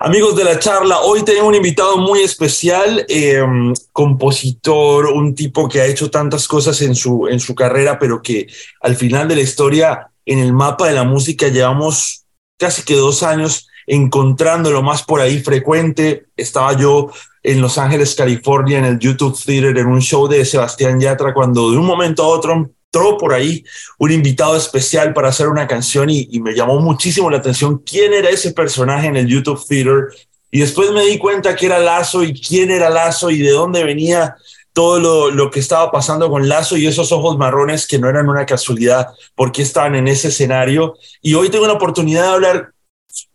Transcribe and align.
Amigos 0.00 0.36
de 0.36 0.44
la 0.44 0.60
charla, 0.60 1.00
hoy 1.00 1.24
tengo 1.24 1.48
un 1.48 1.56
invitado 1.56 1.98
muy 1.98 2.20
especial, 2.20 3.04
eh, 3.08 3.42
compositor, 3.90 5.06
un 5.06 5.34
tipo 5.34 5.68
que 5.68 5.80
ha 5.80 5.86
hecho 5.86 6.08
tantas 6.08 6.46
cosas 6.46 6.80
en 6.82 6.94
su, 6.94 7.26
en 7.26 7.40
su 7.40 7.56
carrera, 7.56 7.98
pero 7.98 8.22
que 8.22 8.46
al 8.80 8.94
final 8.94 9.26
de 9.26 9.34
la 9.34 9.40
historia, 9.40 10.08
en 10.24 10.38
el 10.38 10.52
mapa 10.52 10.86
de 10.86 10.92
la 10.92 11.02
música, 11.02 11.48
llevamos 11.48 12.26
casi 12.56 12.84
que 12.84 12.94
dos 12.94 13.24
años 13.24 13.66
encontrándolo 13.88 14.84
más 14.84 15.02
por 15.02 15.20
ahí 15.20 15.40
frecuente. 15.40 16.26
Estaba 16.36 16.74
yo 16.74 17.10
en 17.42 17.60
Los 17.60 17.76
Ángeles, 17.76 18.14
California, 18.14 18.78
en 18.78 18.84
el 18.84 19.00
YouTube 19.00 19.36
Theater, 19.36 19.76
en 19.78 19.86
un 19.88 20.00
show 20.00 20.28
de 20.28 20.44
Sebastián 20.44 21.00
Yatra, 21.00 21.34
cuando 21.34 21.72
de 21.72 21.76
un 21.76 21.86
momento 21.86 22.22
a 22.22 22.28
otro 22.28 22.70
entró 22.90 23.18
por 23.18 23.34
ahí 23.34 23.64
un 23.98 24.10
invitado 24.10 24.56
especial 24.56 25.12
para 25.12 25.28
hacer 25.28 25.48
una 25.48 25.66
canción 25.66 26.08
y, 26.08 26.28
y, 26.30 26.40
me 26.40 26.54
llamó 26.54 26.80
muchísimo 26.80 27.30
la 27.30 27.38
atención 27.38 27.82
quién 27.84 28.14
era 28.14 28.30
ese 28.30 28.52
personaje 28.52 29.08
en 29.08 29.16
el 29.16 29.26
YouTube 29.26 29.62
Theater. 29.66 30.06
Y 30.50 30.60
después 30.60 30.90
me 30.92 31.04
di 31.04 31.18
cuenta 31.18 31.54
que 31.54 31.66
era 31.66 31.78
Lazo 31.78 32.24
y 32.24 32.32
quién 32.40 32.70
era 32.70 32.88
Lazo 32.88 33.30
y 33.30 33.38
de 33.38 33.50
dónde 33.50 33.84
venía 33.84 34.36
todo 34.72 34.98
lo, 35.00 35.30
lo, 35.30 35.50
que 35.50 35.60
estaba 35.60 35.90
pasando 35.90 36.30
con 36.30 36.48
Lazo 36.48 36.76
y 36.76 36.86
esos 36.86 37.12
ojos 37.12 37.36
marrones 37.36 37.86
que 37.86 37.98
no 37.98 38.08
eran 38.08 38.28
una 38.28 38.46
casualidad 38.46 39.08
porque 39.34 39.62
estaban 39.62 39.94
en 39.94 40.08
ese 40.08 40.28
escenario. 40.28 40.96
Y 41.20 41.34
hoy 41.34 41.50
tengo 41.50 41.66
la 41.66 41.74
oportunidad 41.74 42.22
de 42.22 42.28
hablar 42.28 42.72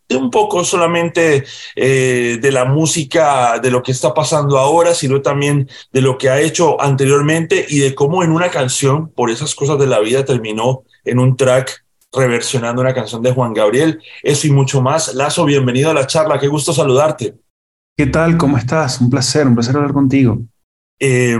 de 0.08 0.16
un 0.16 0.30
poco 0.30 0.64
solamente 0.64 1.44
eh, 1.76 2.38
de 2.40 2.52
la 2.52 2.64
música, 2.64 3.58
de 3.58 3.70
lo 3.70 3.82
que 3.82 3.92
está 3.92 4.12
pasando 4.12 4.58
ahora, 4.58 4.94
sino 4.94 5.22
también 5.22 5.68
de 5.92 6.00
lo 6.00 6.18
que 6.18 6.28
ha 6.28 6.40
hecho 6.40 6.80
anteriormente 6.80 7.64
y 7.68 7.78
de 7.78 7.94
cómo 7.94 8.22
en 8.22 8.30
una 8.30 8.50
canción, 8.50 9.10
por 9.10 9.30
esas 9.30 9.54
cosas 9.54 9.78
de 9.78 9.86
la 9.86 10.00
vida, 10.00 10.24
terminó 10.24 10.84
en 11.04 11.18
un 11.18 11.36
track 11.36 11.84
reversionando 12.12 12.82
una 12.82 12.94
canción 12.94 13.22
de 13.22 13.32
Juan 13.32 13.54
Gabriel. 13.54 14.00
Eso 14.22 14.46
y 14.46 14.50
mucho 14.50 14.82
más. 14.82 15.14
Lazo, 15.14 15.44
bienvenido 15.44 15.90
a 15.90 15.94
la 15.94 16.06
charla. 16.06 16.38
Qué 16.38 16.48
gusto 16.48 16.72
saludarte. 16.72 17.34
¿Qué 17.96 18.06
tal? 18.06 18.36
¿Cómo 18.36 18.58
estás? 18.58 19.00
Un 19.00 19.10
placer, 19.10 19.46
un 19.46 19.54
placer 19.54 19.76
hablar 19.76 19.92
contigo. 19.92 20.38
Eh, 21.00 21.38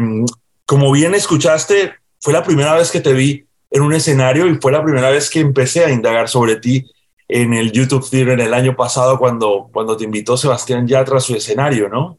como 0.66 0.90
bien 0.90 1.14
escuchaste, 1.14 1.94
fue 2.20 2.32
la 2.32 2.42
primera 2.42 2.74
vez 2.74 2.90
que 2.90 3.00
te 3.00 3.12
vi 3.12 3.44
en 3.70 3.82
un 3.82 3.92
escenario 3.92 4.46
y 4.46 4.54
fue 4.56 4.72
la 4.72 4.82
primera 4.82 5.10
vez 5.10 5.28
que 5.28 5.40
empecé 5.40 5.84
a 5.84 5.90
indagar 5.90 6.28
sobre 6.28 6.56
ti 6.56 6.86
en 7.28 7.54
el 7.54 7.72
YouTube 7.72 8.08
Theater 8.08 8.40
el 8.40 8.54
año 8.54 8.76
pasado 8.76 9.18
cuando, 9.18 9.68
cuando 9.72 9.96
te 9.96 10.04
invitó 10.04 10.36
Sebastián 10.36 10.86
Yatra 10.86 11.18
a 11.18 11.20
su 11.20 11.34
escenario, 11.34 11.88
¿no? 11.88 12.18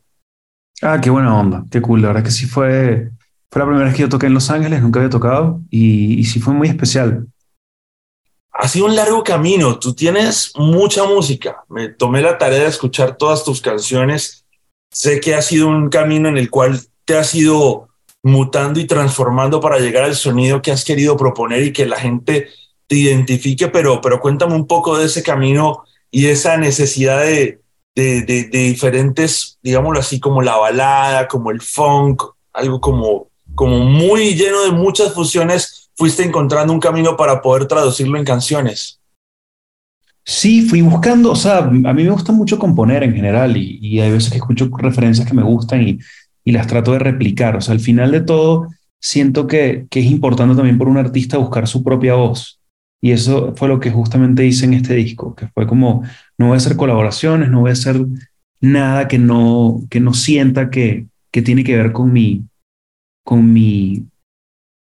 Ah, 0.81 0.99
qué 1.01 1.09
buena 1.09 1.37
onda, 1.37 1.63
qué 1.71 1.81
cool. 1.81 2.01
La 2.01 2.09
verdad 2.09 2.23
que 2.23 2.31
sí 2.31 2.45
fue, 2.45 3.11
fue 3.49 3.59
la 3.59 3.65
primera 3.65 3.85
vez 3.85 3.95
que 3.95 4.01
yo 4.01 4.09
toqué 4.09 4.27
en 4.27 4.33
Los 4.33 4.49
Ángeles, 4.49 4.81
nunca 4.81 4.99
había 4.99 5.09
tocado 5.09 5.61
y, 5.69 6.19
y 6.19 6.23
sí 6.25 6.39
fue 6.39 6.53
muy 6.53 6.67
especial. 6.67 7.27
Ha 8.51 8.67
sido 8.67 8.85
un 8.85 8.95
largo 8.95 9.23
camino, 9.23 9.79
tú 9.79 9.93
tienes 9.93 10.53
mucha 10.55 11.03
música, 11.03 11.63
me 11.69 11.89
tomé 11.89 12.21
la 12.21 12.37
tarea 12.37 12.59
de 12.59 12.67
escuchar 12.67 13.17
todas 13.17 13.43
tus 13.43 13.61
canciones, 13.61 14.45
sé 14.91 15.19
que 15.19 15.35
ha 15.35 15.41
sido 15.41 15.67
un 15.67 15.89
camino 15.89 16.29
en 16.29 16.37
el 16.37 16.49
cual 16.49 16.79
te 17.03 17.17
has 17.17 17.35
ido 17.35 17.89
mutando 18.23 18.79
y 18.79 18.87
transformando 18.87 19.59
para 19.59 19.77
llegar 19.77 20.03
al 20.03 20.15
sonido 20.15 20.61
que 20.61 20.71
has 20.71 20.83
querido 20.83 21.15
proponer 21.15 21.63
y 21.63 21.73
que 21.73 21.85
la 21.85 21.97
gente 21.97 22.47
te 22.88 22.95
identifique, 22.95 23.67
pero, 23.67 24.02
pero 24.02 24.19
cuéntame 24.19 24.55
un 24.55 24.67
poco 24.67 24.97
de 24.97 25.05
ese 25.05 25.23
camino 25.23 25.83
y 26.11 26.28
esa 26.28 26.58
necesidad 26.58 27.22
de, 27.22 27.59
de, 27.95 28.50
diferentes, 28.52 29.58
digámoslo 29.64 30.00
así, 30.00 30.19
como 30.19 30.41
la 30.41 30.58
balada, 30.58 31.28
como 31.28 31.52
el 31.52 31.61
funk, 31.61 32.23
algo 32.53 32.80
como, 32.80 33.28
como 33.53 33.80
muy 33.80 34.36
lleno 34.36 34.63
de 34.63 34.72
muchas 34.72 35.13
fusiones, 35.13 35.89
fuiste 35.95 36.23
encontrando 36.23 36.73
un 36.73 36.80
camino 36.80 37.16
para 37.16 37.41
poder 37.41 37.67
traducirlo 37.67 38.17
en 38.17 38.25
canciones. 38.25 39.00
Sí, 40.23 40.67
fui 40.67 40.81
buscando, 40.81 41.31
o 41.31 41.36
sea, 41.36 41.59
a 41.59 41.69
mí 41.69 42.03
me 42.03 42.09
gusta 42.09 42.31
mucho 42.31 42.58
componer 42.58 43.03
en 43.03 43.13
general 43.13 43.56
y, 43.58 43.78
y 43.80 44.00
hay 44.00 44.11
veces 44.11 44.31
que 44.31 44.38
escucho 44.38 44.69
referencias 44.75 45.28
que 45.28 45.36
me 45.36 45.44
gustan 45.44 45.88
y, 45.88 46.00
y, 46.44 46.52
las 46.52 46.66
trato 46.66 46.94
de 46.94 47.00
replicar. 47.00 47.56
O 47.56 47.61
sea, 47.61 47.73
al 47.73 47.80
final 47.80 48.11
de 48.11 48.22
todo, 48.22 48.69
siento 49.00 49.45
que, 49.45 49.86
que 49.89 50.00
es 50.00 50.08
importante 50.08 50.56
también 50.56 50.80
por 50.80 50.88
un 50.88 50.97
artista 50.97 51.38
buscar 51.38 51.68
su 51.68 51.84
propia 51.84 52.16
voz. 52.16 52.59
Y 53.05 53.11
eso 53.11 53.53
fue 53.55 53.67
lo 53.67 53.79
que 53.79 53.91
justamente 53.91 54.47
hice 54.47 54.66
en 54.66 54.73
este 54.73 54.95
disco, 54.95 55.35
que 55.35 55.47
fue 55.49 55.67
como, 55.67 56.01
no 56.39 56.47
voy 56.47 56.55
a 56.55 56.57
hacer 56.57 56.75
colaboraciones, 56.75 57.51
no 57.51 57.59
voy 57.59 57.69
a 57.69 57.73
hacer 57.73 58.03
nada 58.59 59.07
que 59.07 59.19
no, 59.19 59.83
que 59.91 59.99
no 59.99 60.16
sienta 60.16 60.71
que, 60.71 61.05
que 61.31 61.44
tiene 61.44 61.63
que 61.63 61.77
ver 61.77 61.91
con 61.91 62.11
mi, 62.11 62.45
con 63.23 63.53
mi, 63.53 64.07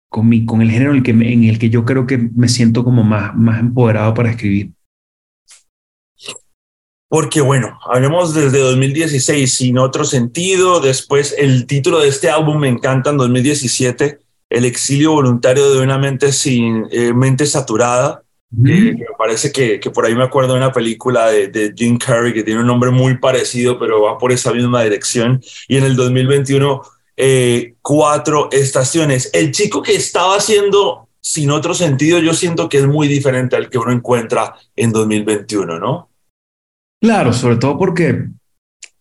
con 0.10 0.28
mi, 0.28 0.46
con 0.46 0.62
el 0.62 0.72
género 0.72 0.92
en 0.92 0.98
el 0.98 1.04
que, 1.04 1.12
en 1.12 1.44
el 1.46 1.58
que 1.58 1.70
yo 1.70 1.86
creo 1.86 2.06
que 2.06 2.18
me 2.18 2.50
siento 2.50 2.84
como 2.84 3.02
más, 3.02 3.34
más 3.34 3.62
empoderado 3.62 4.14
para 4.14 4.32
escribir. 4.32 4.74
Porque 7.08 7.40
bueno, 7.40 7.80
hablemos 7.90 8.34
desde 8.34 8.60
2016 8.60 9.54
sin 9.54 9.78
otro 9.78 10.04
sentido. 10.04 10.82
Después 10.82 11.34
el 11.38 11.66
título 11.66 12.00
de 12.00 12.10
este 12.10 12.30
álbum 12.30 12.60
me 12.60 12.68
encanta 12.68 13.12
en 13.12 13.18
2017 13.18 14.20
el 14.52 14.66
exilio 14.66 15.14
voluntario 15.14 15.72
de 15.72 15.82
una 15.82 15.98
mente 15.98 16.32
sin 16.34 16.86
eh, 16.92 17.14
mente 17.14 17.46
saturada. 17.46 18.22
Mm. 18.52 18.68
Eh, 18.68 18.94
me 18.98 19.06
parece 19.18 19.52
que, 19.52 19.80
que, 19.80 19.90
por 19.90 20.06
ahí 20.06 20.14
me 20.14 20.26
acuerdo 20.26 20.54
de 20.54 20.60
una 20.60 20.74
película 20.74 21.28
de, 21.28 21.48
de, 21.48 21.74
Jim 21.76 21.98
Carrey 21.98 22.34
que 22.34 22.44
tiene 22.44 22.60
un 22.60 22.68
nombre 22.68 22.92
muy 22.92 23.18
parecido, 23.18 23.80
pero 23.80 24.02
va 24.02 24.18
por 24.18 24.34
esa 24.34 24.52
misma 24.52 24.84
dirección. 24.84 25.42
Y 25.70 25.78
en 25.78 25.86
el 25.86 25.96
2021, 25.96 26.82
eh, 27.16 27.76
cuatro 27.82 28.50
estaciones. 28.52 29.30
El 29.34 29.54
chico 29.54 29.82
que 29.82 29.96
estaba 29.96 30.36
haciendo 30.36 31.08
sin 31.22 31.50
otro 31.50 31.74
sentido, 31.74 32.20
yo 32.20 32.34
siento 32.34 32.68
que 32.68 32.80
es 32.80 32.88
muy 32.88 33.08
diferente 33.08 33.56
al 33.56 33.70
que 33.70 33.78
uno 33.78 33.94
encuentra 33.94 34.56
en 34.76 34.92
2021, 34.92 35.80
¿no? 35.80 36.10
Claro, 37.00 37.32
sobre 37.32 37.56
todo 37.56 37.78
porque 37.78 38.26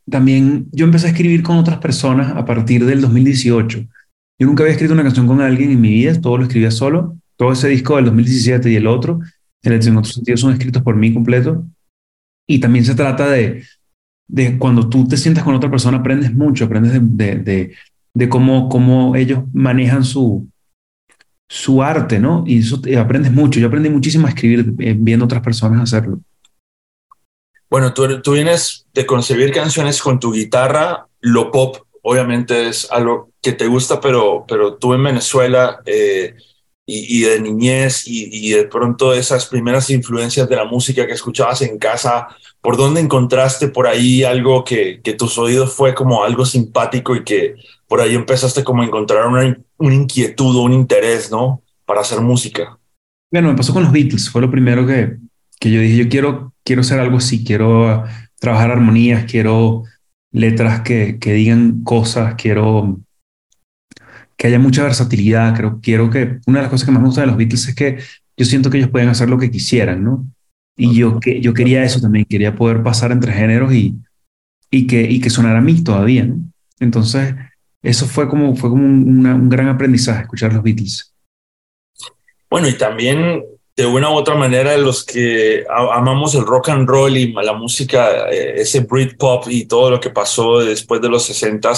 también 0.09 0.69
yo 0.71 0.84
empecé 0.84 1.09
a 1.09 1.11
escribir 1.11 1.43
con 1.43 1.59
otras 1.59 1.78
personas 1.78 2.37
a 2.37 2.44
partir 2.44 2.87
del 2.87 3.00
2018 3.00 3.84
yo 4.41 4.47
nunca 4.47 4.62
había 4.62 4.73
escrito 4.73 4.95
una 4.95 5.03
canción 5.03 5.27
con 5.27 5.43
alguien 5.43 5.71
en 5.71 5.81
mi 5.83 5.91
vida, 5.91 6.19
todo 6.19 6.39
lo 6.39 6.45
escribía 6.45 6.71
solo. 6.71 7.15
Todo 7.37 7.53
ese 7.53 7.69
disco 7.69 7.97
del 7.97 8.06
2017 8.06 8.71
y 8.71 8.77
el 8.77 8.87
otro, 8.87 9.21
en 9.62 9.97
otro 9.99 10.11
sentido, 10.11 10.39
son 10.39 10.55
escritos 10.55 10.83
por 10.83 10.97
mí 10.97 11.12
completo. 11.12 11.67
Y 12.49 12.59
también 12.59 12.87
se 12.87 12.95
trata 12.95 13.29
de, 13.29 13.65
de 14.27 14.56
cuando 14.56 14.89
tú 14.89 15.06
te 15.06 15.19
sientas 15.19 15.45
con 15.45 15.55
otra 15.55 15.71
persona, 15.71 15.99
aprendes 15.99 16.33
mucho, 16.33 16.65
aprendes 16.65 16.95
de, 16.95 17.00
de, 17.03 17.37
de, 17.37 17.77
de 18.15 18.29
cómo, 18.31 18.71
cómo 18.71 19.15
ellos 19.15 19.41
manejan 19.53 20.05
su, 20.05 20.49
su 21.47 21.83
arte, 21.83 22.19
¿no? 22.19 22.43
Y 22.47 22.61
eso 22.61 22.81
aprendes 22.99 23.33
mucho. 23.33 23.61
Yo 23.61 23.67
aprendí 23.67 23.91
muchísimo 23.91 24.27
a 24.27 24.31
escribir 24.31 24.73
eh, 24.79 24.97
viendo 24.99 25.27
otras 25.27 25.43
personas 25.43 25.83
hacerlo. 25.83 26.19
Bueno, 27.69 27.93
tú, 27.93 28.23
tú 28.23 28.33
vienes 28.33 28.87
de 28.95 29.05
concebir 29.05 29.53
canciones 29.53 30.00
con 30.00 30.19
tu 30.19 30.33
guitarra, 30.33 31.06
lo 31.21 31.50
pop 31.50 31.77
obviamente 32.03 32.69
es 32.69 32.91
algo 32.91 33.31
que 33.43 33.53
te 33.53 33.66
gusta, 33.66 34.00
pero, 34.00 34.44
pero 34.47 34.77
tú 34.77 34.94
en 34.94 35.05
Venezuela 35.05 35.81
eh, 35.87 36.34
y, 36.87 37.21
de 37.22 37.41
niñez 37.41 38.06
y, 38.06 38.28
y, 38.33 38.50
de 38.50 38.65
pronto 38.65 39.15
esas 39.15 39.47
primeras 39.47 39.91
influencias 39.91 40.49
de 40.49 40.56
la 40.56 40.65
música 40.65 41.06
que 41.06 41.12
escuchabas 41.12 41.62
en 41.62 41.78
casa, 41.78 42.28
¿por 42.61 42.77
dónde 42.77 43.00
encontraste 43.00 43.69
por 43.69 43.87
ahí 43.87 44.25
algo 44.25 44.65
que, 44.65 45.00
que 45.03 45.12
tus 45.12 45.38
oídos 45.38 45.72
fue 45.72 45.94
como 45.94 46.25
algo 46.25 46.44
simpático 46.44 47.15
y 47.15 47.22
que 47.22 47.55
por 47.87 48.00
ahí 48.00 48.15
empezaste 48.15 48.65
como 48.65 48.82
a 48.82 48.87
encontrar 48.87 49.27
una, 49.27 49.56
una 49.78 49.94
inquietud 49.94 50.56
o 50.56 50.62
un 50.62 50.72
interés, 50.72 51.31
¿no? 51.31 51.62
Para 51.84 52.00
hacer 52.00 52.21
música. 52.21 52.78
Bueno, 53.31 53.49
me 53.49 53.56
pasó 53.56 53.72
con 53.72 53.84
los 53.84 53.93
Beatles, 53.93 54.28
fue 54.28 54.43
lo 54.43 54.50
primero 54.50 54.87
que, 54.87 55.17
que 55.61 55.71
yo 55.71 55.81
dije, 55.81 55.97
yo 55.97 56.09
quiero, 56.09 56.53
quiero 56.65 56.81
hacer 56.81 56.99
algo 56.99 57.19
así, 57.19 57.44
quiero 57.44 58.05
trabajar 58.41 58.72
armonías, 58.72 59.31
quiero 59.31 59.84
letras 60.33 60.81
que, 60.83 61.19
que 61.19 61.33
digan 61.33 61.83
cosas, 61.83 62.35
quiero 62.37 63.01
que 64.37 64.47
haya 64.47 64.59
mucha 64.59 64.85
versatilidad, 64.85 65.55
creo, 65.55 65.81
quiero 65.83 66.09
que 66.09 66.39
una 66.47 66.59
de 66.59 66.63
las 66.63 66.71
cosas 66.71 66.87
que 66.87 66.93
más 66.93 67.03
me 67.03 67.09
gusta 67.09 67.21
de 67.21 67.27
los 67.27 67.37
Beatles 67.37 67.69
es 67.69 67.75
que 67.75 67.99
yo 68.37 68.47
siento 68.47 68.71
que 68.71 68.79
ellos 68.79 68.91
pueden 68.91 69.11
hacer 69.11 69.29
lo 69.29 69.39
que 69.39 69.51
quisieran, 69.51 70.03
¿no? 70.03 70.27
Y 70.77 70.95
yo, 70.95 71.21
que, 71.21 71.43
yo 71.43 71.53
quería 71.53 71.85
eso 71.85 72.01
también, 72.01 72.25
quería 72.25 72.55
poder 72.55 72.83
pasar 72.83 73.13
entre 73.13 73.33
géneros 73.33 73.75
y, 73.75 73.97
y, 74.71 74.87
que, 74.87 75.03
y 75.03 75.21
que 75.21 75.29
sonara 75.29 75.59
a 75.59 75.62
mí 75.62 75.85
todavía, 75.85 76.25
¿no? 76.25 76.38
Entonces, 76.79 77.35
eso 77.83 78.06
fue 78.06 78.31
como, 78.31 78.56
fue 78.56 78.71
como 78.71 78.83
un, 78.83 79.19
una, 79.19 79.35
un 79.35 79.50
gran 79.50 79.69
aprendizaje, 79.69 80.23
escuchar 80.23 80.55
los 80.55 80.62
Beatles. 80.62 81.15
Bueno, 82.49 82.67
y 82.67 82.79
también 82.79 83.43
de 83.81 83.87
una 83.87 84.11
u 84.11 84.15
otra 84.15 84.35
manera 84.35 84.77
los 84.77 85.03
que 85.03 85.65
amamos 85.71 86.35
el 86.35 86.44
rock 86.44 86.69
and 86.69 86.87
roll 86.87 87.17
y 87.17 87.32
la 87.32 87.55
música, 87.55 88.29
eh, 88.31 88.56
ese 88.56 88.81
Britpop 88.81 89.49
y 89.49 89.65
todo 89.65 89.88
lo 89.88 89.99
que 89.99 90.11
pasó 90.11 90.59
después 90.59 91.00
de 91.00 91.09
los 91.09 91.25
60 91.25 91.73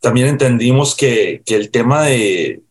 también 0.00 0.26
entendimos 0.26 0.96
que, 0.96 1.40
el 1.46 1.70
tema 1.70 2.02
de, 2.02 2.62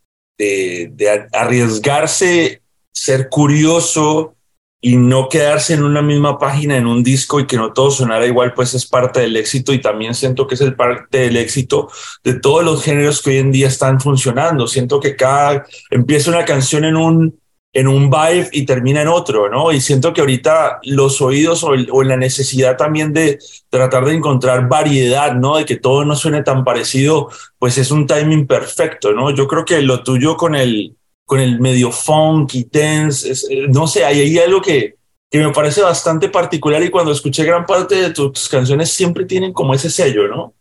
arriesgarse, 1.32 2.62
ser 2.92 3.30
curioso 3.30 4.36
y 4.82 4.98
no 4.98 5.30
quedarse 5.30 5.76
en 5.76 5.84
una 5.84 6.02
misma 6.02 6.38
página 6.38 6.76
en 6.76 6.86
un 6.86 7.02
disco 7.02 7.40
y 7.40 7.48
que 7.48 7.56
no 7.56 7.72
todo 7.72 7.92
sonara 7.92 8.26
igual, 8.26 8.54
pues 8.54 8.74
es 8.74 8.86
parte 8.86 9.22
del 9.22 9.38
éxito 9.38 9.72
y 9.72 9.80
también 9.80 10.14
siento 10.16 10.48
que 10.48 10.56
es 10.56 10.62
parte 10.74 11.20
del 11.20 11.38
éxito 11.38 11.90
de 12.26 12.34
todos 12.34 12.66
los 12.66 12.84
géneros 12.84 13.22
que 13.22 13.30
hoy 13.30 13.38
en 13.38 13.54
día 13.54 13.68
están 13.70 14.02
funcionando. 14.02 14.68
Siento 14.68 15.00
que 15.00 15.16
cada 15.16 15.66
empieza 15.90 16.30
una 16.30 16.44
canción 16.44 16.84
en 16.84 16.98
un 16.98 17.40
en 17.72 17.88
un 17.88 18.10
vibe 18.10 18.50
y 18.52 18.66
termina 18.66 19.02
en 19.02 19.08
otro, 19.08 19.50
¿no? 19.50 19.72
Y 19.72 19.80
siento 19.80 20.14
que 20.14 20.22
ahorita 20.22 20.80
los 20.84 21.22
oídos 21.22 21.64
o, 21.64 22.04
la 22.04 22.18
necesidad 22.18 22.78
también 22.78 23.14
de 23.14 23.40
tratar 23.70 24.06
de 24.06 24.16
encontrar 24.16 24.68
variedad, 24.68 25.36
¿no? 25.36 25.58
De 25.58 25.66
que 25.66 25.76
todo 25.76 26.04
no 26.04 26.16
suene 26.16 26.42
tan 26.42 26.64
parecido, 26.64 27.30
pues 27.60 27.78
es 27.78 27.92
un 27.92 28.08
timing 28.08 28.48
perfecto, 28.48 29.14
¿no? 29.14 29.30
Yo 29.32 29.48
creo 29.48 29.66
que 29.66 29.82
lo 29.82 30.02
tuyo 30.04 30.36
con 30.36 30.56
el, 30.56 30.98
con 31.26 31.40
el 31.40 31.60
medio 31.60 31.92
funk 31.92 32.56
y 32.56 32.64
tense, 32.64 33.32
eh, 33.54 33.68
no 33.70 33.86
sé, 33.86 34.04
hay 34.04 34.38
algo 34.40 34.62
que, 34.62 34.96
que 35.30 35.38
me 35.38 35.52
parece 35.52 35.82
bastante 35.82 36.30
particular 36.30 36.82
y 36.82 36.90
cuando 36.90 37.12
escuché 37.12 37.44
gran 37.44 37.66
parte 37.66 37.96
de 37.96 38.10
tus 38.12 38.50
canciones 38.50 38.92
siempre 38.92 39.26
tienen 39.26 39.54
como 39.54 39.76
ese 39.76 39.92
sello, 39.92 40.28
¿no? 40.28 40.54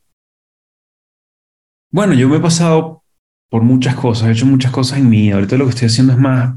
Bueno, 1.91 2.13
yo 2.13 2.29
me 2.29 2.37
he 2.37 2.41
pasado 2.41 3.03
por 3.49 3.63
muchas 3.63 3.95
cosas, 3.95 4.29
he 4.29 4.33
hecho 4.33 4.45
muchas 4.45 4.71
cosas 4.71 4.99
en 4.99 5.09
mí. 5.09 5.31
Ahorita 5.31 5.57
lo 5.57 5.65
que 5.65 5.71
estoy 5.71 5.87
haciendo 5.87 6.13
es 6.13 6.19
más, 6.19 6.55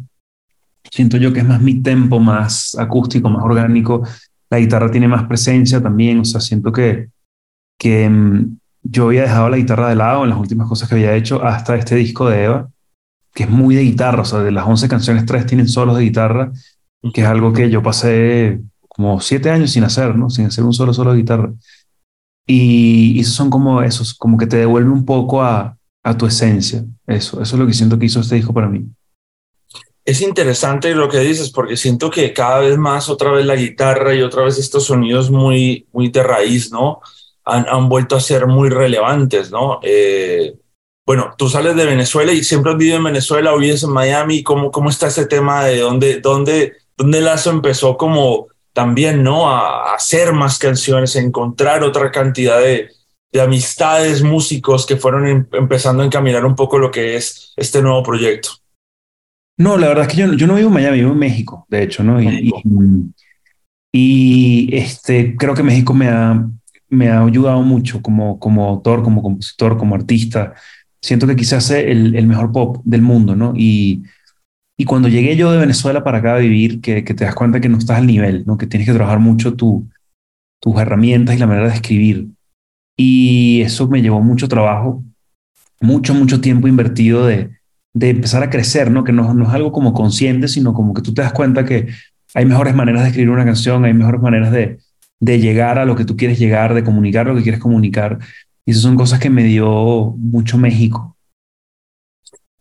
siento 0.90 1.18
yo 1.18 1.34
que 1.34 1.40
es 1.40 1.46
más 1.46 1.62
mi 1.62 1.82
tempo, 1.82 2.20
más 2.20 2.76
acústico, 2.76 3.30
más 3.30 3.44
orgánico. 3.44 4.04
La 4.50 4.60
guitarra 4.60 4.92
tiene 4.92 5.08
más 5.08 5.26
presencia 5.26 5.82
también, 5.82 6.20
o 6.20 6.26
sea, 6.26 6.42
siento 6.42 6.72
que, 6.72 7.10
que 7.78 8.10
mm, 8.10 8.58
yo 8.84 9.08
había 9.08 9.24
dejado 9.24 9.50
la 9.50 9.58
guitarra 9.58 9.90
de 9.90 9.96
lado 9.96 10.24
en 10.24 10.30
las 10.30 10.40
últimas 10.40 10.68
cosas 10.68 10.90
que 10.90 10.96
había 10.96 11.16
hecho 11.16 11.44
hasta 11.44 11.76
este 11.76 11.96
disco 11.96 12.30
de 12.30 12.44
Eva, 12.44 12.70
que 13.34 13.44
es 13.44 13.50
muy 13.50 13.76
de 13.76 13.84
guitarra, 13.84 14.22
o 14.24 14.26
sea, 14.26 14.40
de 14.40 14.52
las 14.52 14.66
11 14.66 14.88
canciones, 14.90 15.26
tres 15.26 15.46
tienen 15.46 15.68
solos 15.68 15.98
de 15.98 16.04
guitarra, 16.04 16.52
que 17.14 17.22
es 17.22 17.28
algo 17.28 17.54
que 17.54 17.70
yo 17.70 17.82
pasé 17.82 18.62
como 18.88 19.22
siete 19.22 19.50
años 19.50 19.72
sin 19.72 19.84
hacer, 19.84 20.16
¿no? 20.16 20.30
Sin 20.30 20.46
hacer 20.46 20.64
un 20.64 20.74
solo 20.74 20.94
solo 20.94 21.12
de 21.12 21.20
guitarra. 21.20 21.54
Y, 22.46 23.20
esos 23.20 23.34
son 23.34 23.50
como 23.50 23.82
esos, 23.82 24.14
como 24.14 24.38
que 24.38 24.48
te 24.48 24.58
devuelve 24.58 24.90
un 24.92 25.06
poco 25.06 25.42
a, 25.42 25.78
a 26.04 26.18
tu 26.18 26.26
esencia. 26.26 26.84
Eso, 27.08 27.42
eso 27.42 27.56
es 27.56 27.60
lo 27.60 27.66
que 27.66 27.74
siento 27.74 27.98
que 27.98 28.08
hizo 28.08 28.20
este 28.20 28.36
disco 28.36 28.54
para 28.54 28.68
mí. 28.68 28.86
Es 30.04 30.22
interesante 30.22 30.96
lo 30.96 31.10
que 31.10 31.20
dices 31.20 31.52
porque 31.52 31.78
siento 31.78 32.10
que 32.10 32.34
cada 32.34 32.60
vez 32.60 32.78
más 32.78 33.10
otra 33.10 33.32
vez 33.32 33.46
la 33.46 33.56
guitarra 33.56 34.16
y 34.16 34.22
otra 34.22 34.44
vez 34.44 34.58
estos 34.58 34.86
sonidos 34.86 35.30
muy, 35.30 35.88
muy 35.92 36.10
de 36.10 36.24
raíz, 36.24 36.72
¿no? 36.72 37.02
Han, 37.46 37.68
han 37.70 37.90
vuelto 37.90 38.16
a 38.16 38.20
ser 38.20 38.48
muy 38.48 38.70
relevantes, 38.70 39.52
¿no? 39.52 39.80
Eh, 39.84 40.56
bueno, 41.06 41.34
tú 41.38 41.50
sales 41.50 41.76
de 41.76 41.86
Venezuela 41.86 42.32
y 42.32 42.44
siempre 42.44 42.72
has 42.72 42.78
vivido 42.78 42.98
en 42.98 43.04
Venezuela 43.04 43.54
o 43.54 43.58
vives 43.58 43.84
en 43.84 43.92
Miami. 43.92 44.44
¿Cómo, 44.44 44.72
cómo 44.72 44.90
está 44.90 45.08
ese 45.08 45.26
tema 45.26 45.66
de 45.66 45.80
dónde, 45.80 46.20
dónde, 46.22 46.78
dónde 46.96 47.22
Lazo 47.22 47.50
empezó 47.50 47.98
como 47.98 48.48
también, 48.74 49.24
¿no? 49.24 49.50
A, 49.50 49.94
hacer 49.94 50.32
más 50.34 50.58
canciones, 50.58 51.16
a 51.16 51.20
encontrar 51.20 51.84
otra 51.84 52.12
cantidad 52.12 52.60
de, 52.60 52.92
de 53.32 53.42
amistades, 53.42 54.24
músicos 54.24 54.86
que 54.86 54.98
fueron 54.98 55.28
em, 55.28 55.48
empezando 55.54 56.04
a 56.04 56.06
encaminar 56.06 56.46
un 56.46 56.56
poco 56.56 56.78
lo 56.78 56.92
que 56.92 57.16
es 57.18 57.54
este 57.58 57.82
nuevo 57.82 58.04
proyecto. 58.04 58.61
No, 59.58 59.78
la 59.78 59.88
verdad 59.88 60.06
es 60.08 60.14
que 60.14 60.22
yo, 60.22 60.34
yo 60.34 60.48
no 60.48 60.56
vivo 60.56 60.70
en 60.70 60.74
Miami, 60.74 60.98
vivo 61.00 61.12
en 61.12 61.20
México, 61.20 61.66
de 61.70 61.84
hecho, 61.84 62.04
¿no? 62.04 62.22
Y, 62.22 62.52
y, 63.94 64.76
este, 64.76 65.36
creo 65.36 65.54
que 65.54 65.64
México 65.64 65.94
me 65.94 66.08
ha, 66.08 66.50
me 66.90 67.10
ha 67.10 67.24
ayudado 67.24 67.62
mucho 67.62 68.02
como, 68.02 68.40
como 68.40 68.68
autor, 68.68 69.04
como 69.04 69.22
compositor, 69.22 69.78
como 69.78 69.96
artista. 69.96 70.54
Siento 71.02 71.28
que 71.28 71.36
quizás 71.36 71.70
es 71.72 71.86
el, 71.86 72.16
el 72.16 72.28
mejor 72.28 72.52
pop 72.52 72.78
del 72.84 73.02
mundo, 73.02 73.36
¿no? 73.36 73.54
Y, 73.56 74.04
y 74.82 74.86
cuando 74.86 75.10
llegué 75.10 75.36
yo 75.36 75.52
de 75.52 75.60
Venezuela 75.60 76.04
para 76.04 76.18
acá 76.18 76.34
a 76.34 76.40
vivir, 76.40 76.82
que, 76.82 77.04
que, 77.04 77.14
te 77.14 77.24
das 77.24 77.36
cuenta 77.36 77.62
que 77.62 77.70
no 77.70 77.78
estás 77.78 78.00
al 78.00 78.08
nivel, 78.08 78.44
¿no? 78.48 78.58
que 78.58 78.66
tienes 78.66 78.88
que 78.88 78.96
trabajar 78.96 79.20
mucho 79.20 79.54
tu, 79.54 79.88
tus 80.60 80.76
herramientas 80.82 81.36
y 81.36 81.38
la 81.38 81.46
manera 81.46 81.68
de 81.68 81.76
escribir. 81.76 82.30
Y 82.98 83.62
eso 83.62 83.88
me 83.88 84.02
llevó 84.02 84.22
mucho 84.22 84.48
trabajo, 84.48 85.04
mucho, 85.80 86.16
mucho 86.16 86.42
tiempo 86.42 86.68
invertido 86.68 87.28
de, 87.28 87.52
de 87.94 88.10
empezar 88.10 88.44
a 88.44 88.50
crecer, 88.50 88.90
¿no? 88.90 89.04
que 89.04 89.12
no, 89.12 89.34
no 89.34 89.48
es 89.48 89.54
algo 89.54 89.72
como 89.72 89.94
consciente, 89.94 90.48
sino 90.48 90.74
como 90.74 90.94
que 90.94 91.02
tú 91.02 91.14
te 91.14 91.22
das 91.22 91.34
cuenta 91.34 91.66
que 91.66 91.88
hay 92.34 92.46
mejores 92.46 92.74
maneras 92.74 93.04
de 93.04 93.10
escribir 93.10 93.30
una 93.30 93.46
canción, 93.46 93.84
hay 93.86 93.94
mejores 93.94 94.22
maneras 94.22 94.52
de, 94.52 94.80
de 95.20 95.40
llegar 95.40 95.78
a 95.78 95.86
lo 95.86 95.96
que 95.96 96.06
tú 96.06 96.16
quieres 96.16 96.40
llegar, 96.40 96.74
de 96.74 96.84
comunicar 96.84 97.28
lo 97.28 97.36
que 97.36 97.44
quieres 97.44 97.60
comunicar. 97.60 98.20
Y 98.66 98.72
esas 98.72 98.84
son 98.84 98.96
cosas 98.96 99.20
que 99.20 99.30
me 99.30 99.44
dio 99.44 100.14
mucho 100.18 100.58
México 100.58 101.18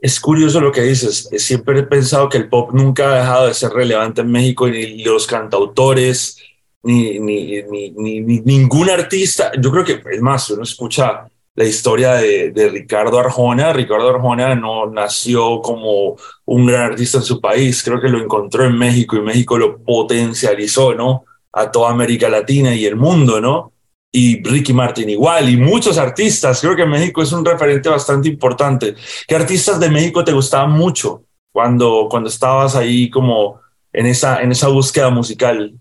es 0.00 0.19
curioso 0.19 0.61
lo 0.61 0.73
que 0.73 0.82
dices. 0.82 1.29
Siempre 1.37 1.81
he 1.81 1.83
pensado 1.83 2.29
que 2.29 2.38
el 2.38 2.49
pop 2.49 2.73
nunca 2.73 3.12
ha 3.12 3.19
dejado 3.19 3.47
de 3.47 3.55
ser 3.55 3.71
relevante 3.71 4.23
en 4.23 4.31
México, 4.31 4.69
ni 4.69 5.03
los 5.05 5.26
cantautores, 5.26 6.38
ni, 6.83 7.19
ni, 7.21 7.62
ni, 7.62 7.91
ni 8.21 8.41
ningún 8.41 8.88
artista. 8.88 9.53
Yo 9.61 9.71
creo 9.71 9.85
que, 9.85 10.03
es 10.11 10.21
más, 10.23 10.49
uno 10.50 10.62
escucha 10.62 11.29
la 11.55 11.64
historia 11.64 12.14
de, 12.14 12.52
de, 12.52 12.69
Ricardo 12.69 13.19
Arjona. 13.19 13.73
Ricardo 13.73 14.11
Arjona 14.11 14.55
no 14.55 14.87
nació 14.87 15.61
como 15.61 16.17
un 16.47 16.67
gran 16.67 16.93
artista 16.93 17.19
en 17.19 17.25
su 17.25 17.41
país, 17.41 17.82
creo 17.82 18.00
que 18.00 18.08
lo 18.08 18.23
encontró 18.23 18.64
en 18.64 18.79
México 18.79 19.17
y 19.17 19.23
México 19.23 19.58
lo 19.58 19.79
potencializó, 19.82 20.94
¿no? 20.94 21.25
A 21.52 21.70
toda 21.70 21.91
América 21.91 22.29
Latina 22.29 22.75
y 22.75 22.87
el 22.87 22.97
mundo, 22.97 23.41
¿no? 23.41 23.73
y 24.12 24.43
Ricky 24.43 24.73
Martin 24.73 25.08
igual, 25.08 25.49
y 25.49 25.56
muchos 25.56 25.99
artistas. 25.99 26.61
Creo 26.61 26.76
que 26.76 26.87
México 26.87 27.23
es 27.23 27.32
un 27.32 27.44
referente 27.44 27.88
bastante 27.88 28.29
importante. 28.29 28.94
¿Qué 29.26 29.37
artistas 29.37 29.79
de 29.79 29.91
México 29.91 30.25
te 30.25 30.32
gustaban 30.32 30.73
mucho 30.73 31.25
cuando, 31.52 32.08
cuando 32.11 32.29
estabas 32.29 32.75
ahí 32.75 33.08
como 33.08 33.61
en 33.93 34.06
esa, 34.06 34.43
en 34.43 34.52
esa 34.52 34.69
búsqueda 34.69 35.11
musical? 35.11 35.75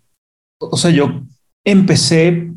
O 0.60 0.78
sea, 0.78 0.92
yo 0.92 1.10
empecé 1.64 2.52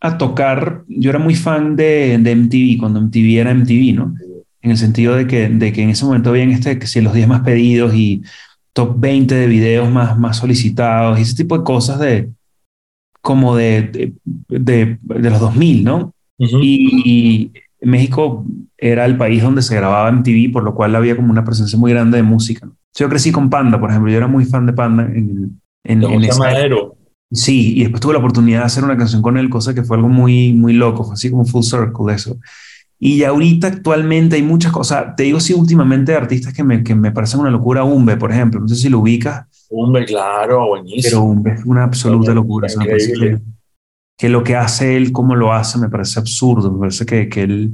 a 0.00 0.18
tocar, 0.18 0.84
yo 0.88 1.10
era 1.10 1.18
muy 1.18 1.34
fan 1.34 1.76
de, 1.76 2.18
de 2.18 2.30
MTV, 2.32 2.78
cuando 2.78 3.00
MTV 3.00 3.40
era 3.40 3.50
MTV, 3.50 3.94
¿no? 3.94 4.14
En 4.60 4.70
el 4.70 4.76
sentido 4.76 5.14
de 5.14 5.26
que, 5.26 5.48
de 5.48 5.72
que 5.72 5.82
en 5.82 5.90
ese 5.90 6.04
momento 6.04 6.30
habían 6.30 6.50
este, 6.50 6.78
que 6.78 6.86
si 6.86 7.00
los 7.00 7.14
10 7.14 7.28
más 7.28 7.42
pedidos 7.42 7.94
y 7.94 8.22
top 8.72 8.96
20 8.98 9.34
de 9.34 9.46
videos 9.46 9.90
más, 9.90 10.18
más 10.18 10.36
solicitados 10.36 11.18
y 11.18 11.22
ese 11.22 11.34
tipo 11.34 11.56
de 11.56 11.64
cosas 11.64 11.98
de, 11.98 12.30
como 13.22 13.56
de, 13.56 14.12
de, 14.48 14.98
de, 15.00 15.30
los 15.30 15.40
2000, 15.40 15.84
¿no? 15.84 16.14
y, 16.38 17.52
México 17.78 18.44
era 18.78 19.04
el 19.04 19.16
país 19.16 19.42
donde 19.42 19.62
se 19.62 19.76
grababa 19.76 20.08
en 20.08 20.22
TV, 20.22 20.50
por 20.50 20.64
lo 20.64 20.74
cual 20.74 20.96
había 20.96 21.14
como 21.14 21.30
una 21.30 21.44
presencia 21.44 21.78
muy 21.78 21.92
grande 21.92 22.16
de 22.16 22.22
música. 22.22 22.68
Yo 22.94 23.08
crecí 23.08 23.30
con 23.30 23.50
Panda, 23.50 23.78
por 23.78 23.90
ejemplo, 23.90 24.10
yo 24.10 24.16
era 24.16 24.26
muy 24.26 24.44
fan 24.44 24.66
de 24.66 24.72
Panda 24.72 25.04
en, 25.04 25.60
en, 25.84 26.02
en 26.02 26.24
Sí, 27.30 27.76
y 27.76 27.82
después 27.82 28.00
tuve 28.00 28.12
la 28.12 28.20
oportunidad 28.20 28.60
de 28.60 28.66
hacer 28.66 28.84
una 28.84 28.96
canción 28.96 29.20
con 29.22 29.36
él, 29.36 29.50
cosa 29.50 29.74
que 29.74 29.82
fue 29.82 29.96
algo 29.96 30.08
muy, 30.08 30.52
muy 30.52 30.72
loco, 30.72 31.04
fue 31.04 31.14
así 31.14 31.30
como 31.30 31.44
full 31.44 31.62
circle 31.62 32.14
eso. 32.14 32.38
Y 32.98 33.24
ahorita 33.24 33.66
actualmente 33.66 34.36
hay 34.36 34.42
muchas 34.42 34.72
cosas, 34.72 35.16
te 35.16 35.24
digo 35.24 35.40
sí, 35.40 35.52
últimamente 35.52 36.14
artistas 36.14 36.54
que 36.54 36.64
me, 36.64 36.82
que 36.82 36.94
me 36.94 37.12
parecen 37.12 37.40
una 37.40 37.50
locura, 37.50 37.84
Umbe, 37.84 38.16
por 38.16 38.30
ejemplo, 38.30 38.60
no 38.60 38.68
sé 38.68 38.76
si 38.76 38.88
lo 38.88 39.00
ubicas, 39.00 39.46
Umbe, 39.68 40.04
claro, 40.04 40.68
buenísimo. 40.68 41.02
Pero 41.02 41.22
Umbe 41.22 41.52
es 41.52 41.64
una 41.64 41.84
absoluta 41.84 42.32
locura. 42.32 42.68
Que, 42.68 43.38
que, 44.16 44.28
lo 44.28 44.44
que 44.44 44.56
hace 44.56 44.96
él, 44.96 45.12
como 45.12 45.34
lo 45.34 45.52
hace, 45.52 45.78
me 45.78 45.88
parece 45.88 46.20
absurdo. 46.20 46.70
Me 46.72 46.78
parece 46.78 47.04
que, 47.04 47.28
que 47.28 47.42
él, 47.42 47.72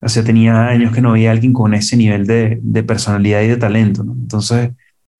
hace 0.00 0.22
tenía 0.22 0.68
años 0.68 0.92
que 0.92 1.00
no 1.00 1.10
había 1.10 1.32
alguien 1.32 1.52
con 1.52 1.74
ese 1.74 1.96
nivel 1.96 2.26
de, 2.26 2.58
de 2.62 2.82
personalidad 2.82 3.42
y 3.42 3.48
de 3.48 3.56
talento. 3.56 4.04
¿no? 4.04 4.12
Entonces, 4.12 4.70